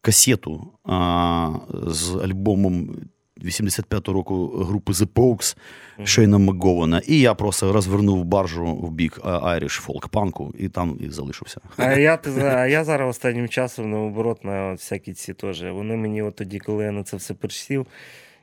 [0.00, 1.54] касету а,
[1.86, 2.96] з альбомом
[3.44, 5.56] 85-го року групи The Pogues
[6.04, 11.60] Шейна Макгована, і я просто розвернув баржу в бік Irish фолк-панку, і там і залишився.
[11.76, 15.62] А я, а я зараз останнім часом наоборот на всякі ці теж.
[15.62, 17.86] Вони мені от тоді, коли я на це все пересів,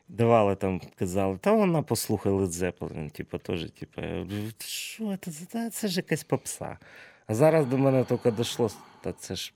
[0.08, 4.02] давали там, казали, та вона послухала Led Zeppelin, типу, теж, типу,
[4.60, 5.18] що
[5.52, 6.78] це, це ж якась попса.
[7.28, 9.54] А зараз до мене тільки дійшло, та це ж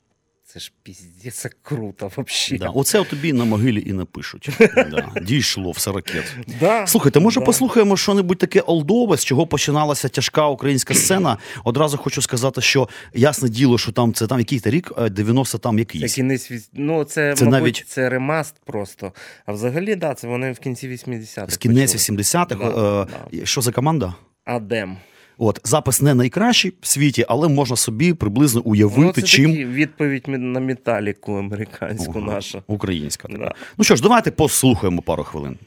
[0.53, 2.59] це ж піздець це круто взагалі.
[2.59, 2.69] Да.
[2.69, 4.49] Оце тобі на могилі і напишуть.
[4.75, 5.12] Да.
[5.21, 6.35] Дійшло все ракет.
[6.59, 7.45] Да, Слухайте, може да.
[7.45, 11.38] послухаємо що-небудь таке олдове, з чого починалася тяжка українська сцена.
[11.63, 15.75] Одразу хочу сказати, що ясне діло, що там це там який рік, Е, 90 там
[15.75, 16.13] Це якийсь.
[16.13, 19.13] кінець ну, це, Це мабуть, навіть- це ремаст просто.
[19.45, 21.53] А взагалі, да, це вони в кінці 80-х.
[21.53, 22.17] З кінець почали.
[22.17, 22.55] 80-х.
[22.55, 23.07] Да,
[23.38, 24.13] е, Що за команда?
[24.45, 24.97] Адем.
[25.41, 29.65] От запис не найкращий в світі, але можна собі приблизно уявити, Ну, це чим такі
[29.65, 32.62] відповідь на металіку американську Ага, нашу.
[32.67, 33.28] українська.
[33.28, 33.39] така.
[33.39, 33.54] Да.
[33.78, 35.58] Ну що ж, давайте послухаємо пару хвилин.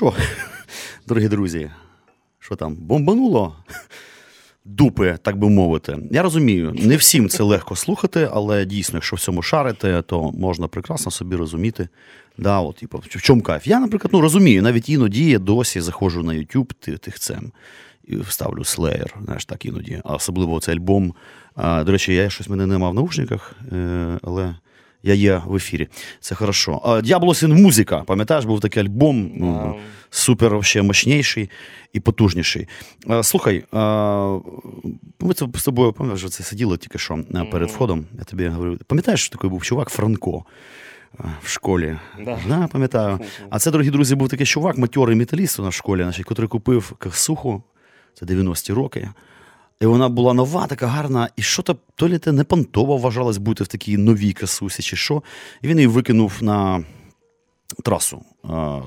[0.00, 0.12] Що,
[1.06, 1.70] дорогі друзі,
[2.38, 3.56] що там, бомбануло?
[4.64, 5.98] Дупи, так би мовити.
[6.10, 10.68] Я розумію, не всім це легко слухати, але дійсно, якщо в цьому шарите, то можна
[10.68, 11.88] прекрасно собі розуміти.
[12.38, 13.66] Да, от, типу, в чому кайф?
[13.66, 17.52] Я, наприклад, ну, розумію, навіть іноді я досі заходжу на YouTube ти- тихцем
[18.04, 20.00] і вставлю Slayer, знаєш, так іноді.
[20.04, 21.14] А особливо цей альбом.
[21.54, 24.54] А, до речі, я щось мене нема в наушниках, е, але
[25.02, 25.88] я є в ефірі.
[26.20, 27.00] Це хорошо.
[27.04, 27.98] Д'ябло Син музика.
[28.06, 29.32] Пам'ятаєш, був такий альбом.
[29.36, 29.76] ну,
[30.10, 31.50] Супер вообще мощніший
[31.92, 32.68] і потужніший.
[33.22, 33.64] Слухай,
[35.20, 38.06] ми це з тобою пам'ятаєш, це сиділи тільки що перед входом.
[38.18, 40.44] Я тобі говорю, пам'ятаєш, що такий був чувак Франко
[41.42, 41.96] в школі?
[42.24, 42.38] Да.
[42.48, 43.18] Да, пам'ятаю.
[43.50, 46.92] А це, дорогі друзі, був такий чувак, матьорий металіст у нас в школі, який купив
[46.98, 47.62] касуху,
[48.14, 49.08] це 90-ті роки.
[49.80, 53.38] І вона була нова, така гарна, і що то то лі те не понтово вважалось
[53.38, 55.22] бути в такій новій касусі, чи що.
[55.62, 56.84] І він її викинув на
[57.84, 58.22] трасу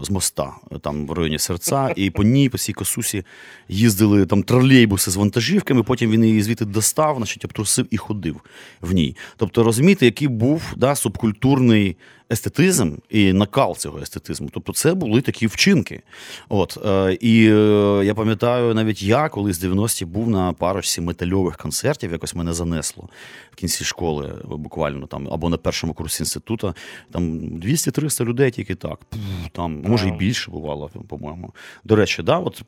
[0.01, 3.23] з моста, е, там в районі серця, і по ній, по цій косусі,
[3.69, 8.41] їздили там тролейбуси з вантажівками, потім він її звідти достав, значить, обтрусив і ходив
[8.81, 9.15] в ній.
[9.37, 11.97] Тобто, розумієте, який був да, субкультурний
[12.31, 14.49] естетизм і накал цього естетизму.
[14.53, 16.01] Тобто, це були такі вчинки.
[16.49, 21.57] От, е, і е, я пам'ятаю, навіть я колись в 90-ті був на парочці метальових
[21.57, 23.09] концертів, якось мене занесло
[23.51, 26.73] в кінці школи, буквально там, або на першому курсі інституту.
[27.11, 28.99] Там 200-300 людей тільки так.
[29.51, 31.53] Там, може, і більше бувало, по-моєму.
[31.83, 32.61] До речі, да, от,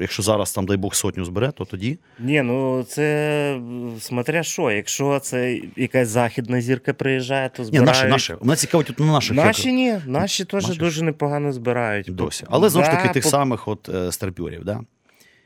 [0.00, 1.98] якщо зараз, там, дай Бог, сотню збере, то тоді.
[2.18, 3.60] Ні, ну це
[4.00, 4.70] смотря що.
[4.70, 8.34] Якщо це якась західна зірка приїжджає, то Ні, наші, наші.
[8.40, 9.36] Мене цікавить тут на наших.
[9.36, 10.78] Наші як- ні, наші теж Бачиш?
[10.78, 12.14] дуже непогано збирають.
[12.14, 12.44] досі.
[12.50, 14.80] Але знову ж таки тих по- самих от е, старпьорів, да?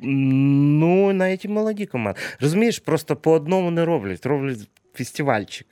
[0.00, 2.20] Ну, навіть і молоді команди.
[2.40, 4.26] Розумієш, просто по одному не роблять.
[4.26, 4.58] Роблять
[4.94, 5.66] фестивальчик.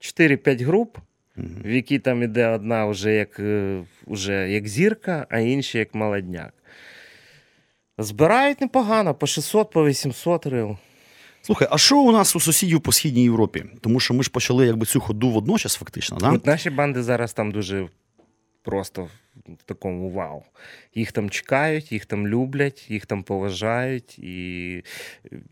[0.00, 0.98] 4-5 груп,
[1.36, 6.54] в які там іде одна вже як, е, вже як зірка, а інша як молодняк.
[7.98, 10.76] Збирають непогано, по 600, по 800 рил.
[11.42, 13.64] Слухай, а що у нас у сусідів по східній Європі?
[13.80, 16.32] Тому що ми ж почали якби цю ходу водночас, фактично, да?
[16.32, 17.88] От наші банди зараз там дуже
[18.62, 19.08] просто
[19.46, 20.42] в такому вау.
[20.94, 24.82] Їх там чекають, їх там люблять, їх там поважають, і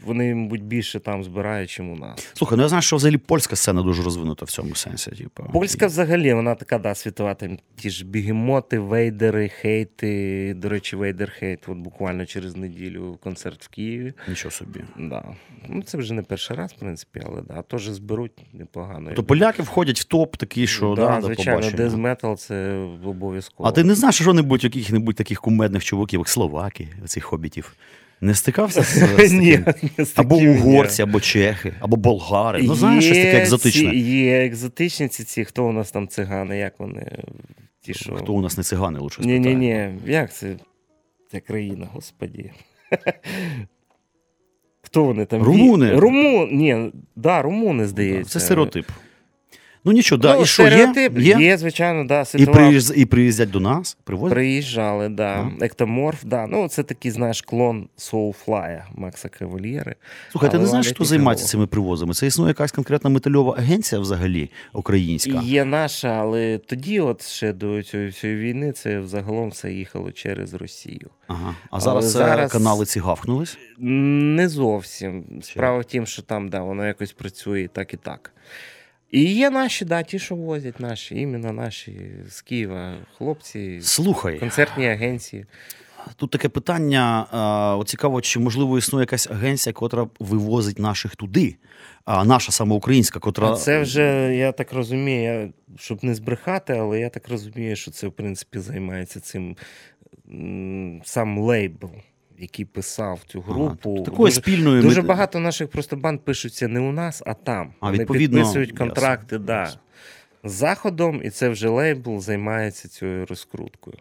[0.04, 2.30] вони, мабуть, більше там збирають, ніж у нас.
[2.34, 5.10] Слухай, ну я знаю, що взагалі польська сцена дуже розвинута в цьому сенсі.
[5.10, 5.44] Типу.
[5.52, 10.54] Польська взагалі, вона така, да, світова, там ті ж бігемоти, вейдери, хейти.
[10.54, 11.68] До речі, вейдер хейт.
[11.68, 14.12] От буквально через неділю концерт в Києві.
[14.28, 14.80] Нічого собі.
[14.98, 15.24] Да.
[15.68, 19.10] Ну, це вже не перший раз, в принципі, але да, теж зберуть непогано.
[19.14, 21.84] То поляки входять в топ такий, що да, да, звичайно, побачення.
[21.84, 22.74] дез метал це
[23.04, 23.68] обов'язково.
[23.68, 27.76] А ти не знаєш що-небудь яких-небудь таких кумедних чуваків, як словаки, цих хобітів?
[28.20, 29.38] Не стикався з, з таким?
[29.40, 29.64] Ні,
[29.98, 30.58] ні, з Або таким ні.
[30.58, 32.62] угорці, або чехи, або болгари.
[32.62, 33.90] Ну, знаєш, щось таке екзотичне.
[33.90, 37.18] Ці, є екзотичні ці, ці, хто у нас там цигани, як вони?
[37.80, 38.14] Ті, що...
[38.14, 39.56] Хто у нас не цигани, лучше Ні, спитаю.
[39.56, 40.12] ні, ні.
[40.12, 40.56] Як це?
[41.32, 42.50] Ця країна, господі.
[44.82, 45.42] Хто вони там?
[45.42, 45.86] Румуни.
[45.86, 46.48] Ві- Румун.
[46.56, 48.32] Ні, да, румуни, здається.
[48.32, 48.86] Це стереотип.
[49.84, 50.36] Ну нічого, да.
[50.36, 51.10] Ну, і що є?
[51.16, 51.36] є?
[51.40, 52.24] є, звичайно, да.
[52.34, 52.92] І, приїзд...
[52.96, 54.34] і приїздять до нас, привозять.
[54.34, 55.32] Приїжджали, да.
[55.32, 55.50] Ага.
[55.60, 56.46] Ектоморф, да.
[56.46, 59.94] Ну, це такий, знаєш, клон Soulfly Макса Кавальєри.
[60.30, 62.14] Слухай, ти не знаєш, хто займається цими привозами?
[62.14, 65.40] Це існує якась конкретна метальова агенція взагалі українська.
[65.42, 70.54] Є наша, але тоді, от ще до цієї всієї війни, це взагалом все їхало через
[70.54, 71.10] Росію.
[71.26, 71.54] Ага.
[71.70, 73.58] А зараз, зараз- канали ці гавкнулись.
[73.78, 75.24] Не зовсім.
[75.42, 78.32] Справа в тім, що там да, воно якось працює і так і так.
[79.12, 84.88] І є наші, да, ті, що возять наші, іменно наші з Києва, хлопці, Слухай, концертні
[84.88, 85.46] агенції.
[86.16, 87.26] тут таке питання.
[87.30, 91.56] а, цікаво, чи можливо існує якась агенція, котра вивозить наших туди,
[92.04, 93.54] а наша саме українська, котра.
[93.54, 98.12] Це вже, я так розумію, щоб не збрехати, але я так розумію, що це, в
[98.12, 99.56] принципі, займається цим
[101.04, 101.90] сам лейбл,
[102.42, 103.78] який писав цю групу.
[103.82, 107.74] тобто такої дуже, спільної дуже багато наших просто банд пишуться не у нас, а там.
[107.80, 109.72] А, Вони відповідно, підписують контракти да,
[110.44, 113.96] з заходом, і це вже лейбл займається цією розкруткою.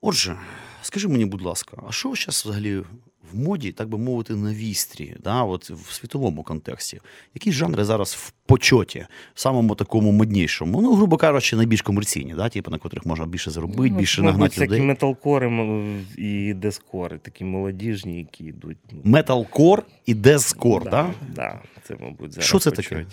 [0.00, 0.36] Отже,
[0.82, 2.82] скажи мені, будь ласка, а що зараз взагалі
[3.32, 7.00] в моді, так би мовити, на вістрі, да, от в світовому контексті?
[7.34, 10.80] Які жанри зараз в почоті, в самому такому моднішому?
[10.82, 14.40] Ну, грубо кажучи, найбільш комерційні, да, типу, на котрих можна більше заробити, Ну, більше мабуть,
[14.40, 14.80] нагнати людей.
[14.80, 15.52] металкори
[16.18, 18.78] і дескори, такі молодіжні, які йдуть.
[18.92, 21.10] ну, Металкор і дезкор, да?
[21.34, 23.06] Да, це, мабуть, зараз Що це таке?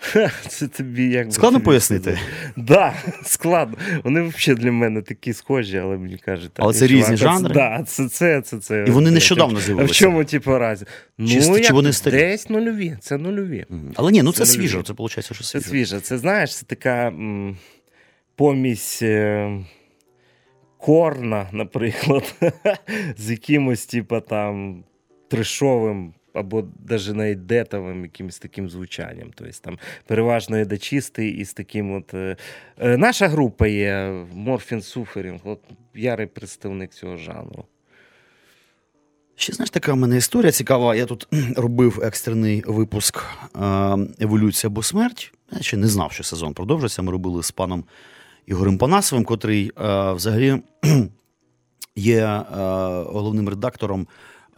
[0.48, 2.02] Це тобі як Складно пояснити?
[2.10, 2.52] сказати?
[2.56, 3.76] Да, складно.
[4.04, 7.54] Вони взагалі для мене такі схожі, але мені кажуть, так, Але це різні жанри?
[7.54, 10.84] Да, це, це, це, це, І вони нещодавно А в чому, типу, разі?
[11.18, 12.16] Ну, Чи вони старі?
[12.16, 12.96] Десь нульові.
[13.00, 13.66] Це нульові.
[13.94, 16.00] Але ні, ну це, не це виходить, що Це свіже.
[16.00, 17.12] Це знаєш, це така
[18.36, 19.50] помість е,
[20.78, 22.34] корна, наприклад,
[23.16, 24.84] з якимось, типа там
[25.28, 26.14] трешовим.
[26.32, 29.30] Або навіть навіть детовим якимось таким звучанням.
[29.34, 32.14] Тобто там переважно едачисти і з таким от.
[32.14, 32.36] Е,
[32.78, 35.60] е, наша група є Морфін Суферінг, от
[35.94, 37.64] ярий представник цього жанру.
[39.36, 40.94] Ще знаєш, така в мене історія цікава.
[40.94, 43.60] Я тут робив екстрений випуск е,
[44.20, 45.32] Еволюція або смерть.
[45.52, 47.02] Я ще не знав, що сезон продовжиться.
[47.02, 47.84] Ми робили з паном
[48.46, 49.72] Ігорем Панасовим, котрий
[50.14, 50.62] взагалі
[51.96, 52.42] є
[53.06, 54.06] головним редактором.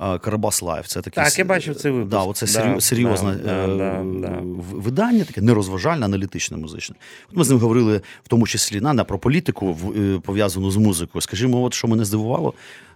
[0.00, 0.86] Карабас Лайв.
[0.86, 2.10] Це таке Так, я бачив цей випуск.
[2.10, 4.38] Да, оце Да, серйозне да, е, да, да.
[4.72, 6.96] видання, таке нерозважальне, аналітичне музичне.
[7.30, 10.76] От ми з ним говорили в тому числі на, на про політику, е, пов'язану з
[10.76, 11.22] музикою.
[11.22, 12.54] Скажімо, от що мене здивувало.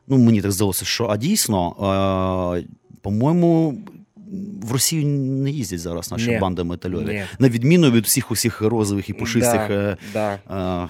[0.08, 1.74] Ну, мені так здалося, що а дійсно,
[2.62, 2.66] е,
[3.02, 3.78] по-моєму,
[4.62, 6.38] в Росію не їздять зараз наші Ні.
[6.38, 7.12] банди метальові.
[7.14, 7.24] Ні.
[7.38, 9.68] На відміну від всіх усіх розових і пушистих.
[9.68, 10.34] Да, да.
[10.34, 10.38] е,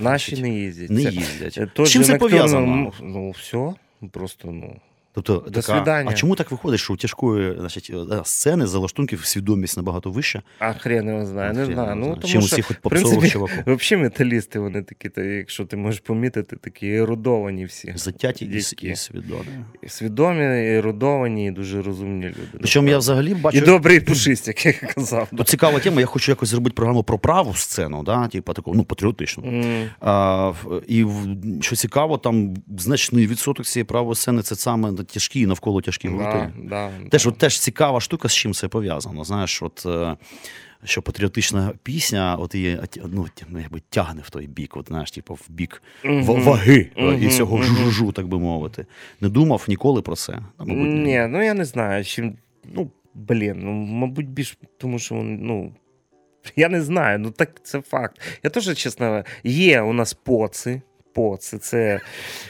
[0.04, 0.90] Наші значить, не їздять.
[0.90, 1.60] не їздять.
[1.78, 2.92] З чим це пов'язано?
[3.02, 3.74] Ну, все.
[4.12, 4.76] Просто, ну.
[5.14, 6.10] Тобто, До така, свидання.
[6.10, 10.42] а чому так виходить, що у тяжкої значить, е, сцени за лаштунків свідомість набагато вища?
[10.58, 11.96] А хрен його знає, не знаю.
[11.96, 13.62] Ну, тому Чим що, усіх хоч попсових чуваків.
[13.66, 17.92] Взагалі металісти, вони такі, та, якщо ти можеш помітити, такі ерудовані всі.
[17.96, 19.44] Затяті і, і свідомі.
[19.82, 20.44] І Свідомі,
[20.76, 22.58] ерудовані і дуже розумні люди.
[22.58, 23.58] Причому я взагалі бачу.
[23.58, 25.28] І добрий пушист, як я казав.
[25.36, 28.84] Тут цікава тема, я хочу якось зробити програму про праву сцену, да, типу таку, ну,
[28.84, 29.44] патріотичну.
[29.46, 30.52] М, А,
[30.88, 31.06] і
[31.60, 36.52] що цікаво, там значний відсоток цієї правої сцени це саме тяжкі і навколо тяжкі гурти.
[36.58, 37.28] Да, да, Теж, да.
[37.30, 39.24] от, теж цікава штука, з чим це пов'язано.
[39.24, 40.16] Знаєш, от, е,
[40.84, 45.34] що патріотична пісня, от її ну, ну, якби тягне в той бік, от, знаєш, типу,
[45.34, 48.86] в бік ва- ваги е, і цього жужу, так би мовити.
[49.20, 50.38] Не думав ніколи про це.
[50.58, 50.84] Мабуть, ні.
[50.84, 52.04] Ні, ну я не знаю.
[52.04, 52.36] Чим,
[52.74, 55.72] ну, блін, ну, мабуть, більш тому, що ну.
[56.56, 58.20] Я не знаю, ну так це факт.
[58.42, 60.82] Я теж, чесно, є у нас поци.
[61.14, 62.00] Поци, це.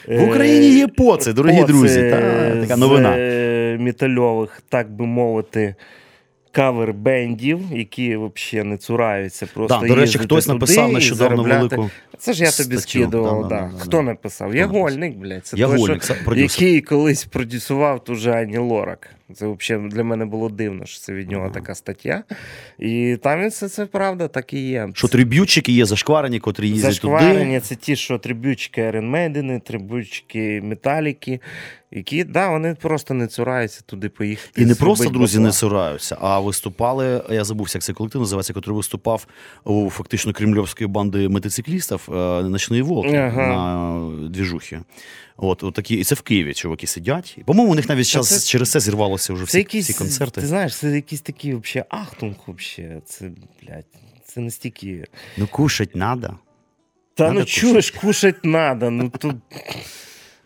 [0.07, 2.09] В Україні є поци, дорогі поци друзі.
[2.09, 2.21] Та,
[2.61, 3.13] така новина.
[3.13, 5.75] З е, метальових, так би мовити.
[6.53, 9.47] Кавер-бендів, які взагалі не цураються.
[9.53, 12.79] Просто Да, до речі, хтось написав нещодавно велику Це ж я тобі статтю.
[12.81, 13.47] скидував.
[13.47, 14.03] Да, Да, да, да, Хто да.
[14.03, 14.55] написав?
[14.55, 15.45] Ягольник, блядь.
[15.45, 19.09] Це Я той, що- який колись продюсував ту же Ані Лорак.
[19.33, 21.53] Це взагалі для мене було дивно, що це від нього Ага.
[21.53, 22.23] така стаття.
[22.79, 24.89] І там він це, це правда, так і є.
[24.93, 27.59] Що триб'ютчики є зашкварені, котрі їздять Зашкварення туди.
[27.59, 31.39] це ті, що трибючки Iron Maiden, трибючки Металіки,
[31.91, 34.61] які да, вони просто не цураються туди поїхати.
[34.61, 37.23] І не просто друзі не цураються, а виступали.
[37.31, 39.27] Я забувся, як цей колектив називається, який виступав
[39.63, 43.47] у фактично кремльовської банди мотоциклістів е, «Ночні волки» Ага.
[43.47, 44.79] на двіжухі.
[45.37, 47.35] От, от такі, і це в Києві чуваки сидять.
[47.37, 48.79] І, по-моєму, у них навіть час це- через це
[49.17, 50.41] зірвалося вже всі, якісь, всі концерти.
[50.41, 53.01] Ти знаєш, це якісь такі вообще ахтунг вообще.
[53.05, 53.85] Це, блядь,
[54.25, 55.05] це настільки.
[55.37, 56.39] Ну, кушать надо.
[57.13, 58.91] Та Надо ну чуєш, кушать надо.
[58.91, 59.35] Ну тут.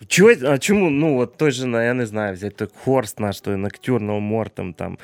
[0.08, 3.56] Чого, а чому, ну от той же, я не знаю, взяти той Хорст наш, той
[3.56, 4.98] Ноктюрнал Мортом, там,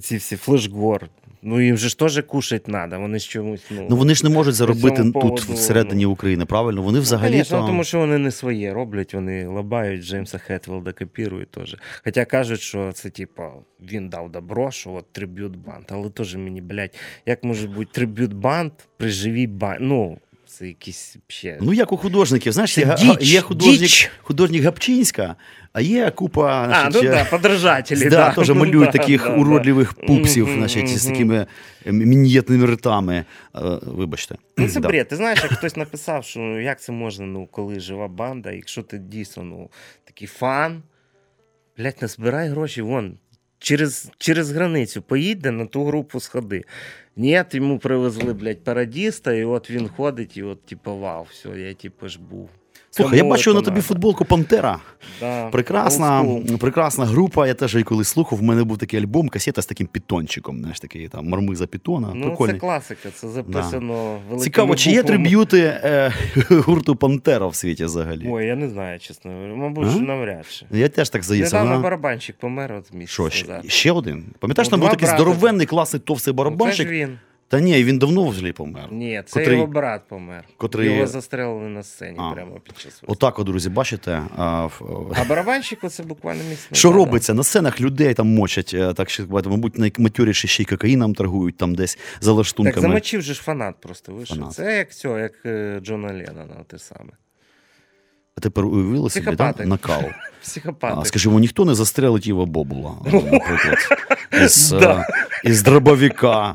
[0.00, 1.08] ці всі флешгор.
[1.42, 3.86] Ну їм же ж теж кушать треба, вони ж чомусь, ну.
[3.90, 6.82] Ну вони ж не можуть заробити тут поводу, всередині України, правильно?
[6.82, 7.66] Вони взагалі ну, конечно, там...
[7.66, 11.76] тому що вони не своє роблять, вони лабають Джеймса Хетфілда, копірують теж.
[12.04, 15.84] Хоча кажуть, що це типа він дав добро, що от tribute band.
[15.88, 16.94] Але теж мені, блядь,
[17.26, 19.78] як може бути tribute band при живій банд?
[19.80, 20.18] Ну,
[20.58, 21.58] це якісь ще.
[21.60, 24.10] Ну, як у художників, знаєш, Це є, діч, є художник, діч.
[24.22, 25.36] художник Гапчинська,
[25.72, 28.08] а є купа а, ну е, да, подражателі.
[28.10, 30.06] да, теж малюють Да, таких да, уродливих да.
[30.06, 31.46] пупсів, значить, з такими
[31.86, 33.24] мінієтними ртами.
[33.54, 34.36] Е, Вибачте.
[34.56, 35.08] Ну, це бред.
[35.08, 38.82] Ти знаєш, як хтось написав, що ну, як це можна, ну, коли жива банда, якщо
[38.82, 39.70] ти дійсно ну,
[40.04, 40.82] такий фан,
[41.78, 43.18] блядь, не збирай гроші, вон.
[43.58, 46.64] Через, через границю поїде на ту групу сходи.
[47.16, 51.74] Ні, йому привезли, блядь, парадіста, і от він ходить, і от, типу, вау, все, я
[51.74, 52.50] типу ж був.
[52.90, 54.78] Слухай, я бачу на тобі футболку Пантера.
[55.20, 56.26] Да, Прекрасна,
[56.60, 57.46] прекрасна група.
[57.46, 58.38] Я теж її коли слухав.
[58.38, 60.58] В мене був такий альбом, касета з таким пітончиком.
[60.58, 62.12] Знаєш, такий там мармиза пітона.
[62.14, 66.12] Ну, це класика, це записано великими Цікаво, чи є триб'юти е,
[66.50, 68.28] гурту Пантера в світі взагалі?
[68.30, 69.30] Ой, я не знаю, чесно.
[69.56, 69.90] Мабуть, А?
[69.90, 70.66] що навряд чи.
[70.70, 71.54] Я теж так здається.
[71.56, 74.24] Недавно вона- барабанщик помер от місяць Що, ще, ще один?
[74.38, 75.22] Пам'ятаєш, Ну, там був такий брати.
[75.22, 77.18] здоровенний, класний товстий Ну, Це ж він.
[77.50, 78.88] Та ні, він давно взагалі помер.
[78.92, 80.44] Ні, це Котрий- його брат помер.
[80.56, 82.32] котрий- Його застрелили на сцені А.
[82.32, 83.12] прямо під час виступу.
[83.12, 84.68] Отак, от, друзі, бачите, а,
[85.14, 86.68] А барабанщик це буквально місце.
[86.72, 87.34] що робиться?
[87.34, 91.74] На сценах людей там мочать, е, так що, мабуть, найматюріші ще й кокаїном торгують там
[91.74, 92.80] десь за Так лаштунками.
[92.82, 94.36] замочив же ж фанат просто вийшов.
[94.38, 94.52] Фанат.
[94.52, 97.10] Це як цього, як е, Джона Леннона, те саме.
[98.38, 99.24] А тепер уявили собі?
[99.26, 99.66] Психопати.
[99.66, 100.02] накал.
[100.42, 100.96] Психопати.
[101.00, 103.78] А, скажімо, ніхто не застрелить Іва Бобула, наприклад,
[104.44, 105.06] із, Да.
[105.44, 106.52] е, із дробовика,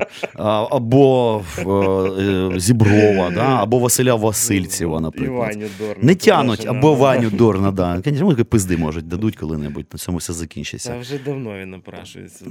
[0.70, 5.38] або е, Зіброва, да, або Василя Васильцева, наприклад.
[5.38, 6.02] Ваню Дорна.
[6.04, 6.94] Не тянуть, або надо.
[6.94, 8.00] Ваню Дорна, да.
[8.04, 10.98] Звісно, пизди можуть дадуть коли-небудь, на цьому все Та закінчиться.
[10.98, 12.44] вже давно він напрашується.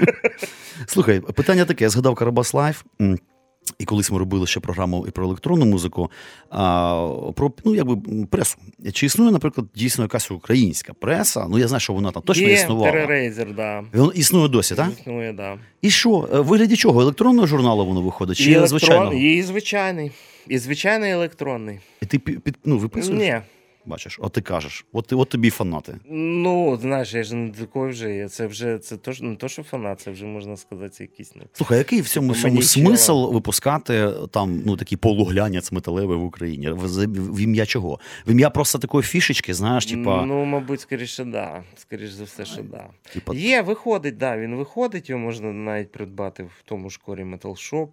[0.86, 2.82] Слухай, питання таке: я згадав Карабас Лайф.
[3.78, 6.10] І колись ми робили ще програму і про електронну музику,
[6.50, 7.96] а, про ну, якби,
[8.26, 8.58] пресу.
[8.92, 11.46] Чи існує, наприклад, дійсно якась українська преса?
[11.50, 12.92] Ну, я знаю, що вона там точно Є існувала.
[12.92, 13.84] Террорейзер, да.
[13.94, 14.88] Він існує досі, так?
[15.00, 15.58] Існує, да.
[15.82, 16.28] І що?
[16.34, 17.00] е, В вигляді чого?
[17.00, 18.36] Електронного журналу воно виходить?
[18.36, 19.12] Чи І електрон- звичайного?
[19.14, 20.12] І звичайний.
[20.48, 21.78] І звичайний електронний.
[22.02, 23.20] І ти під, ну, виписуєш?
[23.20, 23.40] Ні.
[23.86, 25.96] Бачиш, от ти кажеш, от, от тобі фанати.
[26.10, 28.14] Ну, знаєш, я ж не такий вже.
[28.14, 28.28] є.
[28.28, 31.42] Це вже це то, не то, що фанат, це вже можна сказати, це якийсь ну,
[31.52, 36.70] Слухай, який в цьому всьому смисл випускати там ну такий полуглянець металевий в Україні?
[36.70, 37.98] В, в ім'я чого?
[38.26, 40.24] В ім'я просто такої фішечки, знаєш, типа.
[40.26, 41.64] Ну, мабуть, скоріше, да.
[41.76, 42.86] Скоріше за все, що да.
[43.12, 47.72] типа Є, виходить, да, він виходить, його можна навіть придбати в тому ж корі Metal
[47.72, 47.88] Shop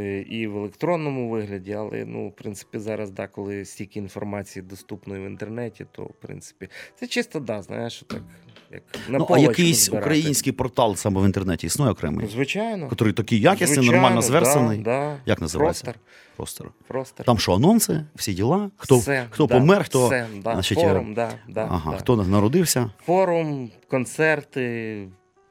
[0.00, 5.26] і в електронному вигляді, але ну, в принципі, зараз, да, коли стільки інформації доступної в
[5.26, 6.68] інтернеті, то в принципі
[7.00, 8.22] це чисто да, знаєш, так
[8.70, 10.06] як на ну, а якийсь збирати.
[10.06, 12.88] український портал саме в інтернеті існує окремий, Звичайно.
[12.90, 14.78] який такий якісний, Звичайно, нормально зверстаний.
[14.78, 15.16] Да, да.
[15.26, 15.84] Як називається?
[15.84, 16.02] Простор.
[16.36, 16.72] Простор.
[16.88, 17.26] Простор.
[17.26, 18.70] Там що, анонси, всі діла?
[18.76, 20.52] Хто, Все, хто да, помер, хто все, да.
[20.52, 21.96] значить, форум, да, да, ага, да.
[21.96, 22.90] хто народився.
[23.06, 25.08] форум, концерти,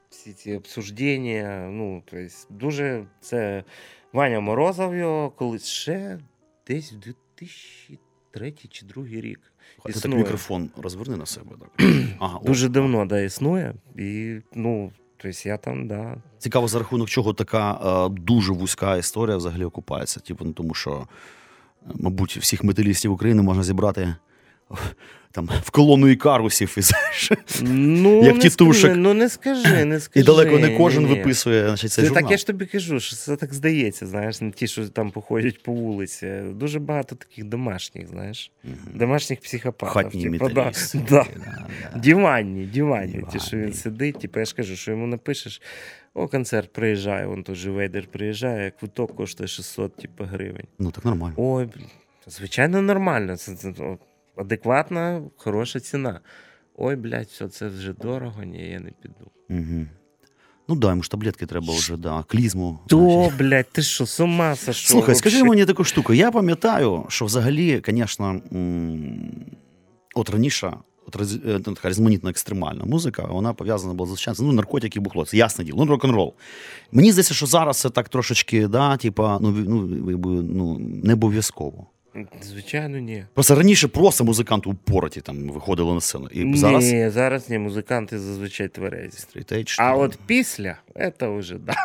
[0.10, 1.70] всі ці обсуждення.
[1.72, 3.64] Ну, тобто, дуже це
[4.14, 6.20] Ваня Морозов його колись ще
[6.68, 9.40] десь в 2003 чи 2002 рік.
[9.86, 11.56] Ти так мікрофон розверни на себе.
[11.60, 11.88] Так.
[12.20, 12.46] Ага, о.
[12.46, 13.74] Дуже давно да, існує.
[13.98, 16.18] І, ну, тобто я там, да.
[16.38, 20.20] Цікаво, за рахунок чого така е, дуже вузька історія взагалі окупається.
[20.20, 21.08] Типу, ну, тому що,
[21.88, 24.16] е, мабуть, всіх металістів України можна зібрати
[25.32, 28.82] там в колону ікарусів і знаєш, Ну, Як не тітушек.
[28.82, 30.24] скажи, ну не скажи, не скажи.
[30.24, 31.16] і далеко не кожен Ні-ні.
[31.18, 32.24] виписує значить, цей Це журнал.
[32.24, 35.64] так я ж тобі кажу, що це так здається, знаєш, не ті, що там походять
[35.64, 36.42] по вулиці.
[36.52, 38.76] Дуже багато таких домашніх, знаєш, Мгм.
[38.94, 39.94] домашніх психопатів.
[39.94, 41.10] Хатні типу, да, да.
[41.10, 41.26] Да.
[42.00, 45.62] Діванні, діванні, ті, що він сидить, типу, я ж кажу, що йому напишеш,
[46.14, 50.68] о, концерт приїжджає, вон той же Вейдер приїжджає, квиток коштує 600 типу, гривень.
[50.80, 51.34] Ну так нормально.
[51.38, 51.68] Ой,
[52.28, 53.38] звичайно, нормально.
[53.38, 53.74] Це, це
[54.36, 56.20] адекватна, хороша ціна.
[56.78, 59.32] Ой, блядь, все, це вже дорого, ні, я не піду.
[59.50, 59.86] Угу.
[60.68, 62.80] Ну да, йому ж таблетки треба вже, да, клізму.
[62.88, 64.92] То, блядь, ти що, з ума сошов?
[64.92, 66.14] Слухай, скажи мені таку штуку.
[66.14, 68.42] Я пам'ятаю, що взагалі, звісно,
[70.16, 70.74] от раніше.
[71.08, 75.26] От роз- е, ну, така різноманітна екстремальна музика, вона пов'язана була звичайно, ну, наркотики, бухло,
[75.26, 76.34] це ясне діло, ну, рок-н-рол.
[76.92, 79.88] Мені здається, що зараз це так трошечки, да, типа, ну, ну,
[80.44, 81.88] ну, не обов'язково.
[82.42, 83.26] Звичайно, ні.
[83.34, 86.28] Просто раніше просто музиканти упороті там виходили на сцену.
[86.28, 89.18] І зараз Ні, зараз ні, музиканти зазвичай тверезі.
[89.78, 90.76] А от після,
[91.20, 91.76] це вже да.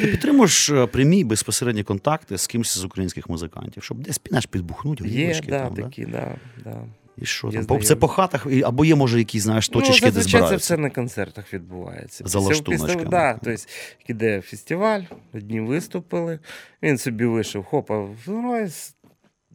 [0.00, 5.08] Ти підтримуєш е, прямі безпосередні контакти з кимось з українських музикантів, щоб десь знаєш, підбухнути
[5.08, 5.82] Є, да, там, да?
[5.82, 6.84] такі, да, да.
[7.22, 7.82] І що Є там?
[7.82, 10.90] Це по хатах, або є, може, якісь, знаєш, точечки, ну, де зазвичай це все на
[10.90, 12.24] концертах відбувається.
[12.26, 13.04] За лаштуночками.
[13.04, 13.62] Да, тобто
[14.08, 15.00] іде фестиваль,
[15.34, 16.38] одні виступили,
[16.82, 18.68] він собі вийшов, хопа, герой,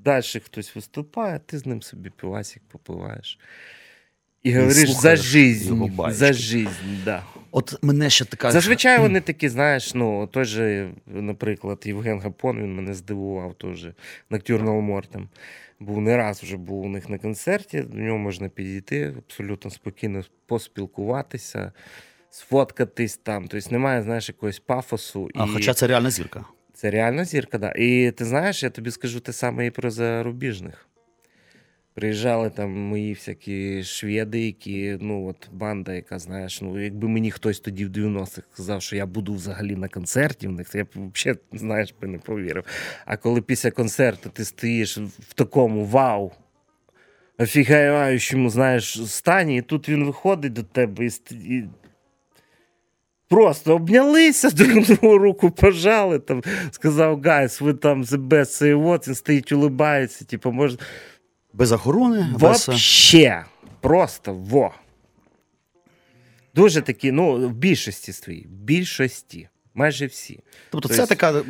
[0.03, 3.39] далі хтось виступає, ти з ним собі півасик попиваєш.
[4.43, 7.23] І говориш за жизнь, за жизнь, да.
[7.51, 8.51] От мене ще така.
[8.51, 13.87] Зазвичай вони такі, знаєш, ну, той же, наприклад, Євген Гапон, він мене здивував теж.
[14.29, 15.29] Ноктюрнал Мортем.
[15.79, 20.23] Був не раз вже був у них на концерті, до нього можна підійти, абсолютно спокійно
[20.45, 21.71] поспілкуватися,
[22.29, 23.47] сфоткатись там.
[23.47, 25.29] Тобто немає, знаєш, якогось пафосу.
[25.35, 25.47] А, і...
[25.47, 26.45] Хоча це реальна зірка.
[26.83, 27.71] Це реально зірка, да.
[27.71, 30.87] І ти знаєш, я тобі скажу те саме і про зарубіжних.
[31.93, 37.59] Приїжджали там мої всякі шведи, які, ну, от банда, яка, знаєш, ну, якби мені хтось
[37.59, 40.87] тоді в 90-х сказав, що я буду взагалі на концерті в них, то я б
[40.95, 42.63] взагалі, знаєш, би не повірив.
[43.05, 46.31] А коли після концерту ти стоїш в такому вау,
[47.37, 51.63] офігаюючому, знаєш, стані, і тут він виходить до тебе і
[53.29, 59.07] Просто обнялися, друг другу руку пожали, там, сказав guys, ви там the best, say what,
[59.07, 60.77] він стоїть, улибається, типу, може.
[61.53, 62.27] Без охорони.
[62.33, 63.45] Вообще,
[63.81, 64.73] просто во.
[66.55, 69.49] Дуже такі, ну, в більшості своїй, в більшості.
[69.75, 70.39] Майже всі.
[70.69, 71.43] Тобто, Тобто- це така е,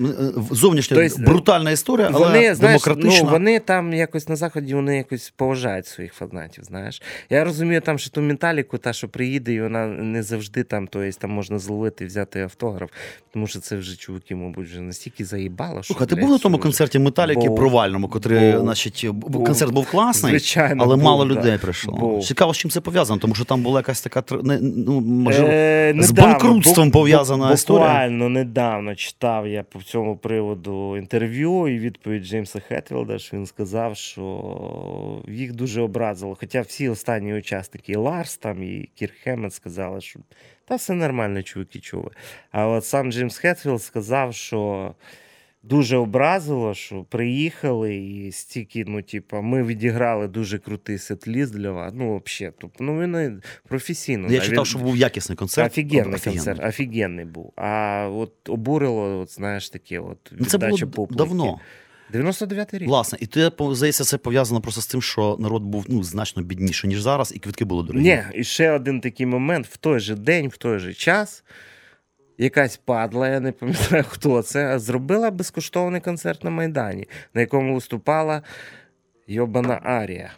[0.52, 3.24] зовнішня Тобто, брутальна історія, але Вони, знаєш, демократична.
[3.24, 6.64] ну, вони там якось на заході вони якось поважають своїх фанатів.
[6.64, 10.88] Знаєш, я розумію, там що ту Металіку, та що приїде, і вона не завжди там,
[10.88, 12.90] то є, там можна зловити, взяти автограф,
[13.34, 15.84] тому що це вже чуваки, мабуть, вже настільки заїбало.
[15.84, 18.62] що, Слухай, ти був на тому концерті Металіки провальному, котрий, Був.
[18.62, 19.08] значить,
[19.46, 21.36] концерт був класний, Звичайно, але був, мало да.
[21.36, 21.98] людей прийшло.
[21.98, 22.26] Був.
[22.26, 24.24] Цікаво, з чим це пов'язано, тому що там була якась така
[24.62, 28.10] ну, можливо, Е, з недавно, банкрутством пов'язана історія.
[28.14, 33.97] Буквально недавно читав я по цьому приводу інтерв'ю і відповідь Джеймса Хетфілда, що він сказав,
[33.97, 36.38] що їх дуже образило.
[36.39, 40.20] Хоча всі останні учасники, і Ларс там і Кірк Хемет сказали, що
[40.66, 42.09] та все нормально, чуваки, чули.
[42.51, 44.95] А от сам Джеймс Хетфілд сказав, що.
[45.64, 51.93] Дуже образило, що приїхали і стільки, ну, типу, ми відіграли дуже крутий сет-ліст для вас.
[51.95, 54.32] Ну, взагалі, тобто, ну, він професійно.
[54.32, 55.72] Я читав, що був якісний концерт.
[55.72, 57.53] Офігенний концерт, офігенний був.
[57.55, 61.18] А от обурило, от, знаєш, таке от Ну, віддача публіки.
[61.18, 61.59] давно.
[62.14, 62.88] 99-й рік.
[62.88, 66.88] Власне, і ти здається, це пов'язано просто з тим, що народ був ну, значно бідніший,
[66.88, 68.03] ніж зараз, і квитки були дорогі.
[68.03, 71.43] Ні, і ще один такий момент: в той же день, в той же час.
[72.38, 78.42] Якась падла, я не пам'ятаю, хто це, зробила безкоштовний концерт на Майдані, на якому виступала
[79.28, 80.32] Йобана Арія.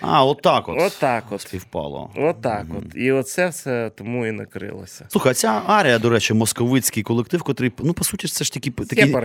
[0.00, 0.78] А, отак от.
[0.80, 1.40] Отак от.
[1.40, 2.10] Співпало.
[2.16, 2.82] Отак угу.
[2.86, 2.96] от.
[2.96, 5.06] І оце все тому і накрилося.
[5.08, 8.70] Слухай, а ця арія, до речі, московицький колектив, котрий, ну, по суті, це ж такі.
[8.70, 9.16] такі.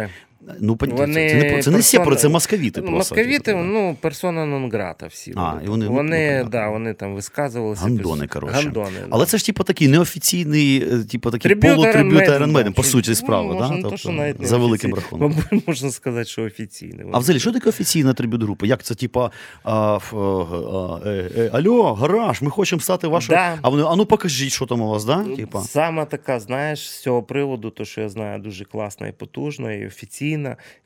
[0.59, 2.81] Ну, Вони це, не, це не сепари, це московіти.
[2.81, 5.33] Ну, просто, Московіти, ну, персона нон-грата всі.
[5.35, 6.49] А, і вони, ну, вони, понятно.
[6.49, 7.81] да, вони там висказувалися.
[7.81, 8.55] Гандони, пис- коротше.
[8.55, 8.97] Гандони.
[9.09, 13.09] Але це ж типу такий неофіційний, е, типу такий Триб'ют полутриб'ют Iron Maiden, по суті,
[13.09, 13.75] Ну, справи, можна да?
[13.75, 15.35] то, тобто, що навіть за великим рахунком.
[15.51, 17.05] Мабуть, можна сказати, що офіційний.
[17.11, 18.65] А взагалі, що таке офіційна трибют група?
[18.65, 19.31] Як це, типа,
[19.65, 23.38] е, е, алло, гараж, ми хочемо стати вашою.
[23.39, 23.59] Да.
[23.61, 25.23] А вони, а ну покажіть, що там у вас, да?
[25.35, 25.61] Типа.
[25.61, 29.88] Саме така, знаєш, з цього приводу, то, що я знаю, дуже класна і потужна, і
[29.88, 30.26] офіційна.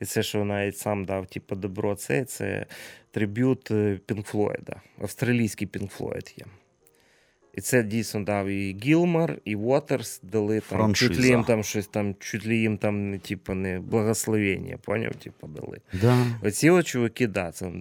[0.00, 2.66] І це, що навіть сам дав, типу, добро, це, це
[3.10, 4.80] триб'ют Пінк Pink Флойда.
[4.98, 6.44] Австралійський Пінк Флойд є.
[7.54, 11.14] І це дійсно дав і Гілмор, і Уотерс дали там Франшиза.
[11.14, 15.46] чуть ли їм там щось там, чуть ли їм там, типу, не благословення, поняв, типу,
[15.46, 15.78] дали.
[16.00, 16.26] Да.
[16.42, 17.72] Оці от чуваки, да, це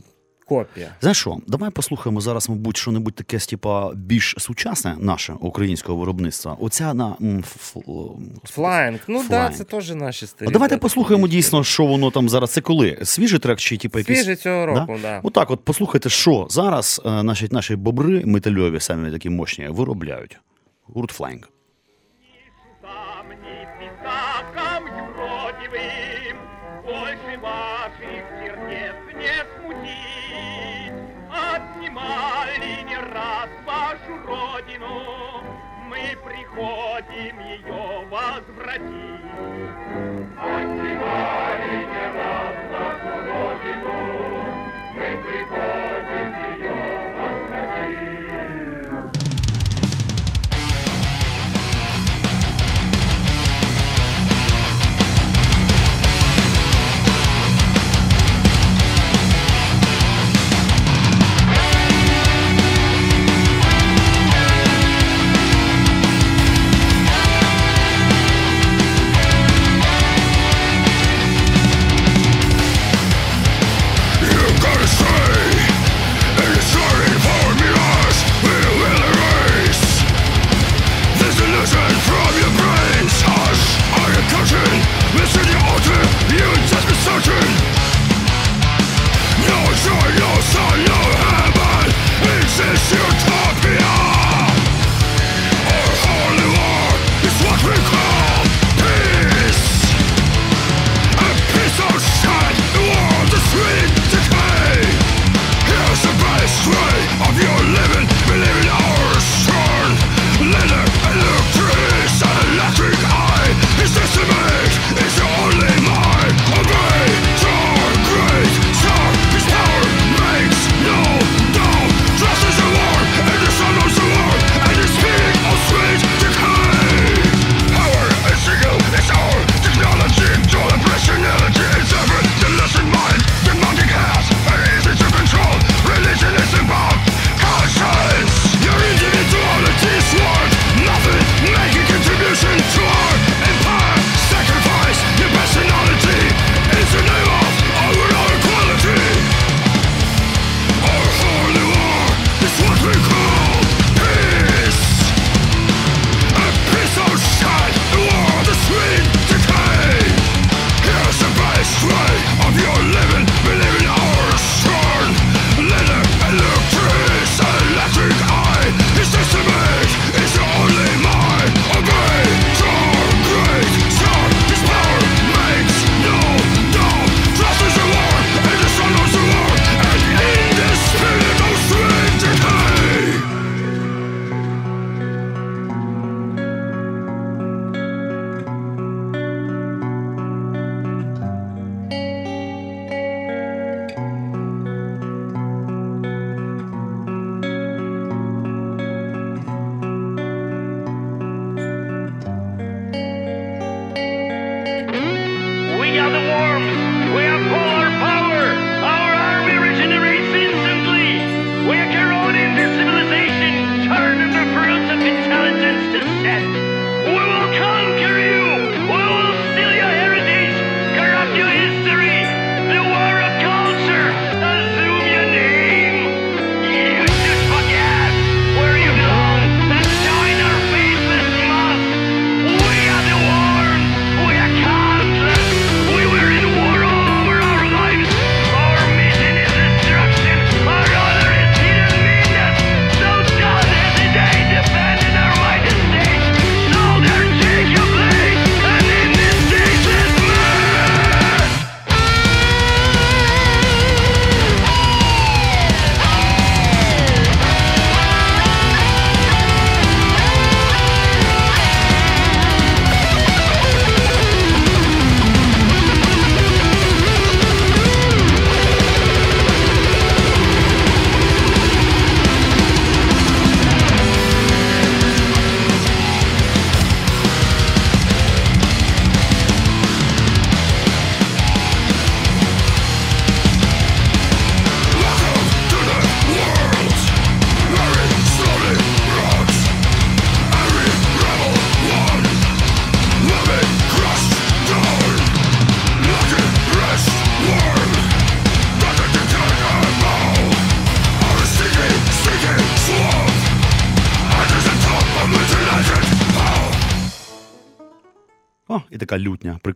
[0.52, 0.96] копія.
[1.02, 6.58] Знаєш що, давай послухаємо зараз, мабуть, що-небудь таке, типа, більш сучасне наше українського виробництва.
[6.60, 8.40] Оця на м, ф- ф- господи.
[8.46, 9.00] Флаїнг.
[9.08, 10.50] Ну так, да, це теж наші старі.
[10.50, 12.52] А давайте послухаємо дійсно, що воно там зараз.
[12.52, 12.98] Це коли?
[13.04, 14.20] Свіжий трек чи типу якийсь.
[14.20, 15.20] Свіже цього року, да.
[15.24, 20.38] Отак, от послухайте, що зараз е, наші, наші бобри метальові, самі такі мощні, виробляють.
[20.84, 21.50] Гурт Флайнг.
[36.64, 36.91] Oh.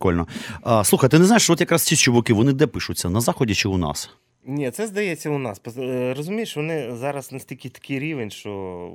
[0.05, 0.27] Прикольно.
[0.61, 3.09] А, слухай, ти не знаєш, от якраз ці чуваки, вони де пишуться?
[3.09, 4.09] На заході чи у нас?
[4.47, 5.61] Ні, це здається у нас.
[5.77, 8.51] Е, Розумієш, вони зараз настільки такий рівень, що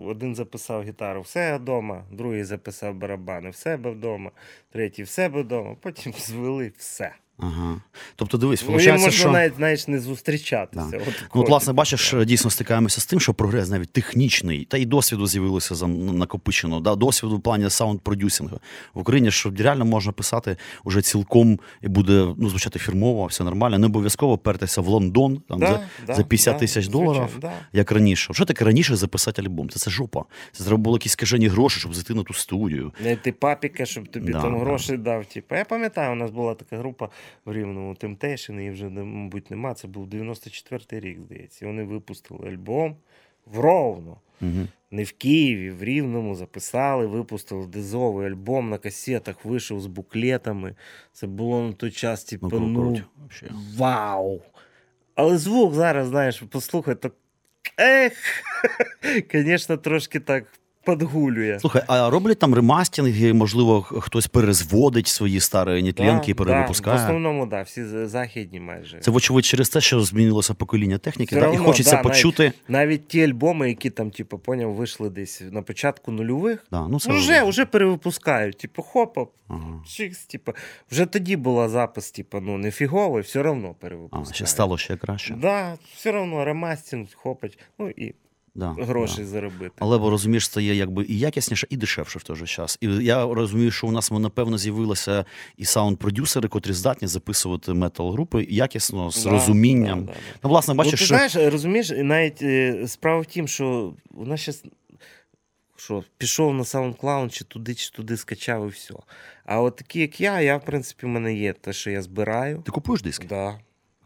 [0.06, 4.30] один записав гітару в себе вдома, другий записав барабани в себе вдома,
[4.72, 7.14] третій в себе вдома, потім звели все.
[7.43, 7.80] Ага.
[8.16, 9.30] Тобто, дивись, Ну, виходить, можна що.
[9.30, 10.88] навіть знаєш, не зустрічатися.
[10.91, 10.97] Да.
[10.97, 14.86] От Ну, от, власне, бачиш, дійсно стикаємося з тим, що прогрес навіть технічний, та й
[14.86, 16.80] досвіду з'явилося за накопичено.
[16.80, 16.95] Да?
[16.95, 18.59] Досвіду в плані саунд-продюсингу.
[18.95, 23.78] В Україні що реально можна писати уже цілком і буде ну, звучати фірмово, все нормально.
[23.78, 27.38] Не обов'язково пертися в Лондон там, Да, за, да, за 50 да, тисяч доларів,
[27.72, 28.34] як раніше.
[28.34, 29.70] Що таке раніше записати альбом?
[29.70, 30.24] Це, це жопа.
[30.53, 32.93] Це треба було якісь скажені гроші, щоб зайти на ту студію.
[33.03, 34.59] Знайти папіка, щоб тобі Да, там да.
[34.61, 35.24] гроші дав.
[35.24, 35.55] Типу.
[35.55, 37.09] Я пам'ятаю, у нас була така група
[37.45, 39.74] в Рівному Temptation, її вже, мабуть, нема.
[39.74, 41.64] Це був 94-й рік, здається.
[41.64, 42.97] І вони випустили альбом
[43.47, 44.16] в Ровно.
[44.41, 44.66] Угу.
[44.91, 50.74] Не в Києві, в Рівному записали, випустили дизовий альбом на касетах, вийшов з буклетами.
[51.12, 53.01] Це було на той час, типу, Ну, ну,
[53.76, 54.43] вау.
[55.14, 57.14] Але звук зараз, знаєш, послухай, так.
[57.78, 58.12] Ех,
[59.33, 61.59] звісно, трошки так подгулює.
[61.61, 66.97] Слухай, а роблять там ремастинги, можливо, хтось перезводить свої старі нетленки і перевипускає.
[66.97, 68.99] В основному, так, да, всі західні майже.
[68.99, 71.55] Це, вочевидь, через те, що змінилося покоління техніки, Все да?
[71.55, 72.53] і хочеться да, почути.
[72.68, 77.12] Навіть ті альбоми, які там, типу, поняв, вийшли десь на початку нульових, Да, ну, це
[77.12, 78.59] вже, вже перевипускають.
[78.59, 79.83] Типу, хопа, Ага.
[79.87, 80.53] чикс, типу.
[80.91, 83.74] Вже тоді була запис, типу, ну, не фіговий, все одно
[84.11, 85.35] А, ще стало ще краще.
[85.35, 88.14] Да, все одно ремастинг, хопать, ну і
[88.61, 89.26] Да, гроші да.
[89.26, 89.72] заробити.
[89.78, 92.78] Але бо розумієш, це є якби і якісніше, і дешевше в той же час.
[92.80, 95.24] І я розумію, що у нас напевно з'явилися
[95.56, 100.00] і саунд-продюсери, котрі здатні записувати метал-групи якісно, з Да, розумінням.
[100.00, 100.38] да, да, да.
[100.42, 104.26] Ну, власне, бачиш, ну, ти що знаєш, розумієш, навіть е, справа в тім, що у
[104.26, 104.62] нас зараз
[105.76, 108.94] що, пішов на SoundCloud, чи туди, чи туди скачав і все.
[109.44, 112.62] А от такі, як я, я, в принципі, в мене є те, що я збираю.
[112.66, 113.26] ти купуєш диски?
[113.26, 113.58] Да,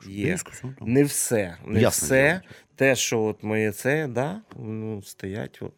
[0.07, 0.33] є.
[0.33, 0.65] Диск.
[0.81, 1.57] Не все.
[1.67, 2.41] Не Ясно все.
[2.77, 5.59] Те, що от моє це, да, ну, стоять.
[5.61, 5.73] От.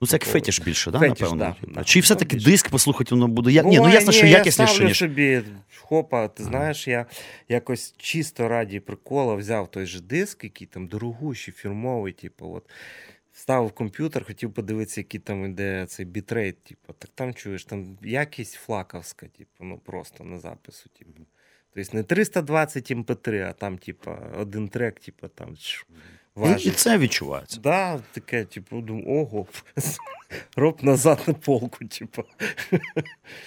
[0.00, 1.56] Ну, це як фетіш більше, да, Фетіш, напевно.
[1.62, 1.84] да, да.
[1.84, 3.52] Чи все-таки диск послухати, воно буде.
[3.52, 3.66] Як...
[3.66, 4.98] Ні, ну ясно, що ні, якісніше, Я ставлю ніж.
[4.98, 5.42] собі,
[5.76, 7.06] хопа, ти знаєш, я
[7.48, 12.70] якось чисто раді прикола взяв той же диск, який там дорогущий, фірмовий, типу, от.
[13.32, 16.92] Вставив в комп'ютер, хотів подивитися, який там іде цей бітрейт, типу.
[16.98, 21.10] Так там чуєш, там якість флаковська, типу, ну просто на запису, типу.
[21.74, 25.86] Тобто не 320 mp3, а там, типу, один трек, типу, там чш,
[26.48, 27.60] І, і це відчувається.
[27.62, 29.46] Да, таке, типу, думаю, ого,
[30.56, 32.22] роб назад на полку, типу.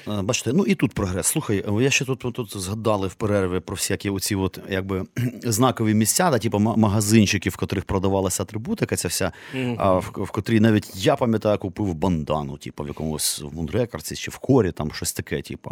[0.07, 1.27] Бачите, ну і тут прогрес.
[1.27, 5.03] Слухай, я ще тут, тут згадали в перерві про всякі оці от, якби,
[5.43, 9.31] знакові місця, да, типу магазинчики, в котрих продавалася атрибутика, ця вся,
[9.77, 14.31] а, в, в котрій навіть я пам'ятаю, купив бандану, типу, в якомусь в Мундрекарці чи
[14.31, 15.71] в корі, там щось таке, типу.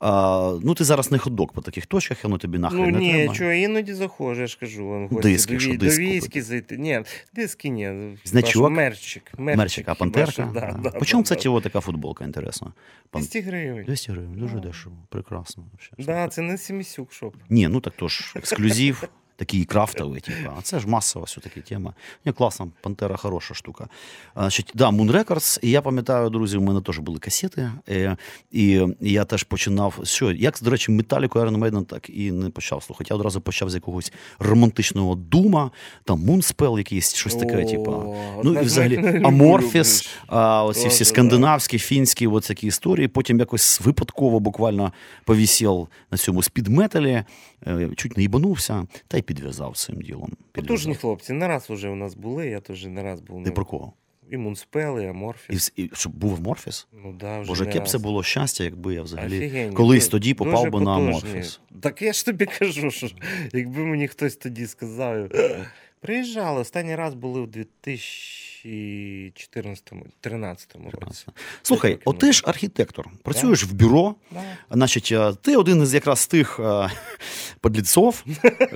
[0.00, 3.12] А, ну, ти зараз не ходок по таких точках, воно тобі нахрен Ну не ні,
[3.12, 3.34] треба.
[3.34, 6.16] що, іноді заходжу, я ж кажу, Диски, до, що диск до купити?
[6.16, 6.76] військи зайти.
[6.78, 7.02] Ні,
[7.34, 8.16] диски ні.
[8.24, 8.70] Значок?
[8.70, 9.22] Мерчик.
[9.38, 10.51] Мерчик, Мерчик, а пантерка?
[10.52, 12.72] Да, да, Почому, кстати, от така футболка інтересна?
[13.10, 13.84] Пан- 200 гривень.
[13.84, 15.64] 200 гривень, дуже дешево, прекрасно.
[15.72, 15.90] вообще.
[15.98, 17.34] Да, це не Сімісюк шоп.
[17.50, 20.50] Ні, ну так то ж ексклюзив, такий крафтовий, типу.
[20.58, 21.94] А це ж масова все-таки тема.
[22.26, 23.88] Ні, класно, Пантера хороша штука.
[24.36, 27.70] Значить, да, Moon Records, і я пам'ятаю, друзі, у мене теж були касети.
[27.88, 28.16] е,
[28.52, 29.98] І я теж починав.
[30.02, 33.06] Що, як, до речі, Металіку Iron Maiden так і не почав слухати.
[33.10, 35.70] Я одразу почав з якогось романтичного дума,
[36.04, 38.16] там Moonspell якийсь, щось таке, типу.
[38.44, 43.08] Ну і взагалі Аморфіс, оці всі скандинавські, фінські, от такі історії.
[43.08, 44.92] Потім якось випадково буквально
[45.24, 47.24] повісів на цьому спідметалі,
[47.96, 50.32] чуть не їбанувся, та й підв'язав цим ділом.
[50.52, 53.44] Потужні хлопці, не раз вже у нас були, я теж не раз був.
[53.44, 53.92] Ти ну, про кого?
[54.30, 55.56] І Moonspell, і І, Amorphis.
[55.56, 56.86] вс- і щоб був Amorphis?
[57.04, 59.76] Ну, да, вже Боже, яке б це було щастя, якби я взагалі Офігенні.
[59.76, 61.30] колись тоді попав дуже би на потужні.
[61.30, 61.60] Amorphis.
[61.80, 63.08] Так я ж тобі кажу, що
[63.52, 65.28] якби мені хтось тоді сказав.
[66.00, 67.46] Приїжджали, останній раз були в
[68.66, 70.56] 2014-2013
[71.00, 71.26] році.
[71.62, 74.14] Слухай, от ти ж архітектор, працюєш в бюро.
[74.30, 74.40] Да.
[74.70, 76.90] Значить, е, ти один із якраз тих е,
[77.60, 78.24] подлецов,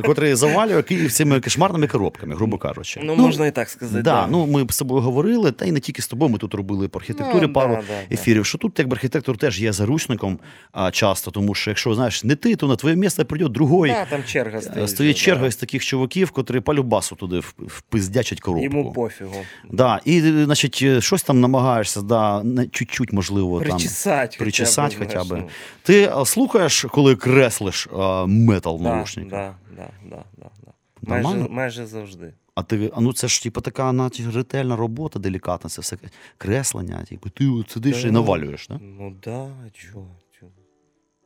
[0.05, 3.01] котрий завалює Київ цими кошмарними коробками, грубо кажучи.
[3.03, 4.03] Ну, можна і так сказати.
[4.03, 6.31] Да, ну ми з тобою говорили, та й не тільки з тобою.
[6.33, 8.15] Ми тут робили по архітектурі Ну, пару да, да, да.
[8.15, 8.47] ефірів.
[8.47, 10.39] Що тут, якби архітектор теж є заручником
[10.73, 13.93] а, часто, тому що якщо знаєш, не ти, то на твоє місце прийде другий.
[13.93, 14.91] Да, там черга Е, стоїть.
[14.91, 15.47] Стоїть черга да.
[15.47, 18.65] із таких чуваків, котрі по любасу туди впиздячать коробку.
[18.65, 19.35] Йому пофігу.
[19.77, 23.69] Да, і, значить, е, щось там намагаєшся, да, чуть-чуть, можливо, там.
[23.69, 25.27] Причесать, хоча б, хоча б.
[25.31, 25.49] ну.
[25.83, 29.31] Ти слухаєш, коли креслиш а, метал в Да, наушниках?
[29.31, 30.73] да, да, да, да, да.
[31.21, 32.35] Майже, майже завжди.
[32.55, 35.97] А ти, а ну це ж типу, така наче, ретельна робота, делікатна, це все
[36.39, 37.05] креслення.
[37.09, 38.81] Типу, ти от сидиш і навалюєш, да?
[38.83, 40.07] Ну да, чого?
[40.41, 40.53] чого.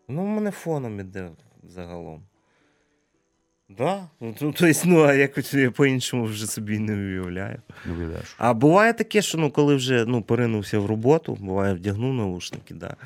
[0.09, 1.31] Ну, у мене фоном іде
[1.63, 2.23] загалом.
[3.79, 4.09] Да?
[4.21, 7.63] Ну, то, то есть, ну, а якось я по-іншому вже собі не уявляю.
[7.87, 8.35] Не уявляєш.
[8.39, 12.97] А буває таке, що ну, коли вже ну, поринувся в роботу, буває, вдягнув наушники, да.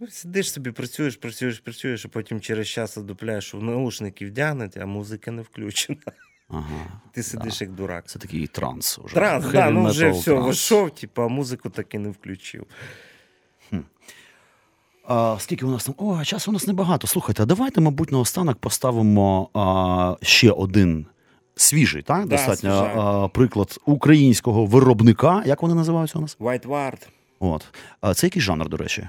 [0.00, 4.86] Ну, сидиш собі, працюєш, працюєш, працюєш, а потім через час одупляєш, що наушники вдягнуть, а
[4.86, 5.98] музика не включена.
[6.48, 7.00] Ага.
[7.12, 8.08] Ти сидиш як дурак.
[8.08, 8.98] Це такий транс.
[8.98, 9.14] Уже.
[9.14, 12.66] Транс, Heavy да, ну вже все, вийшов, типу, а музику так і не включив.
[15.08, 15.94] А, скільки у нас там?
[15.98, 17.06] О, часу у нас небагато.
[17.06, 21.06] Слухайте, а давайте, мабуть, наостанок поставимо а, ще один
[21.56, 22.26] свіжий, так?
[22.26, 25.42] Да, Достатньо а, приклад українського виробника.
[25.46, 26.36] Як вони називаються у нас?
[26.40, 27.08] White Ward.
[27.40, 27.64] От.
[28.00, 29.08] А, це який жанр, до речі?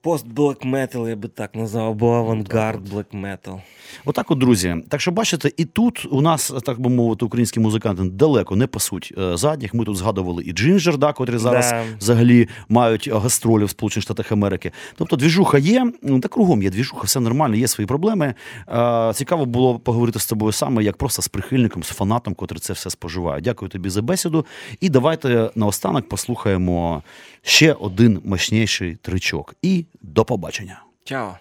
[0.00, 3.60] Пост black metal, я би так назвав, або авангард black metal.
[4.04, 4.76] Отак, от, друзі.
[4.88, 9.14] Так що бачите, і тут у нас, так би мовити, українські музиканти далеко не пасуть
[9.18, 9.74] е, задніх.
[9.74, 11.84] Ми тут згадували і Джинджер, да, котрі зараз Да.
[11.98, 14.72] взагалі мають гастролі в Сполучених Штатах Америки.
[14.96, 15.92] Тобто, двіжуха є,
[16.22, 18.34] та кругом є двіжуха, все нормально, є свої проблеми.
[18.68, 22.72] Е, Цікаво було поговорити з тобою саме, як просто з прихильником, з фанатом, котрий це
[22.72, 23.40] все споживає.
[23.40, 24.46] Дякую тобі за бесіду.
[24.80, 27.02] І давайте наостанок послухаємо
[27.42, 29.54] ще один мощніший тричок.
[29.62, 30.82] І до побачення.
[31.04, 31.38] Чао.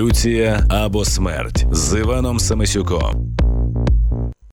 [0.00, 3.29] Еволюція або смерть з Іваном Самисюком.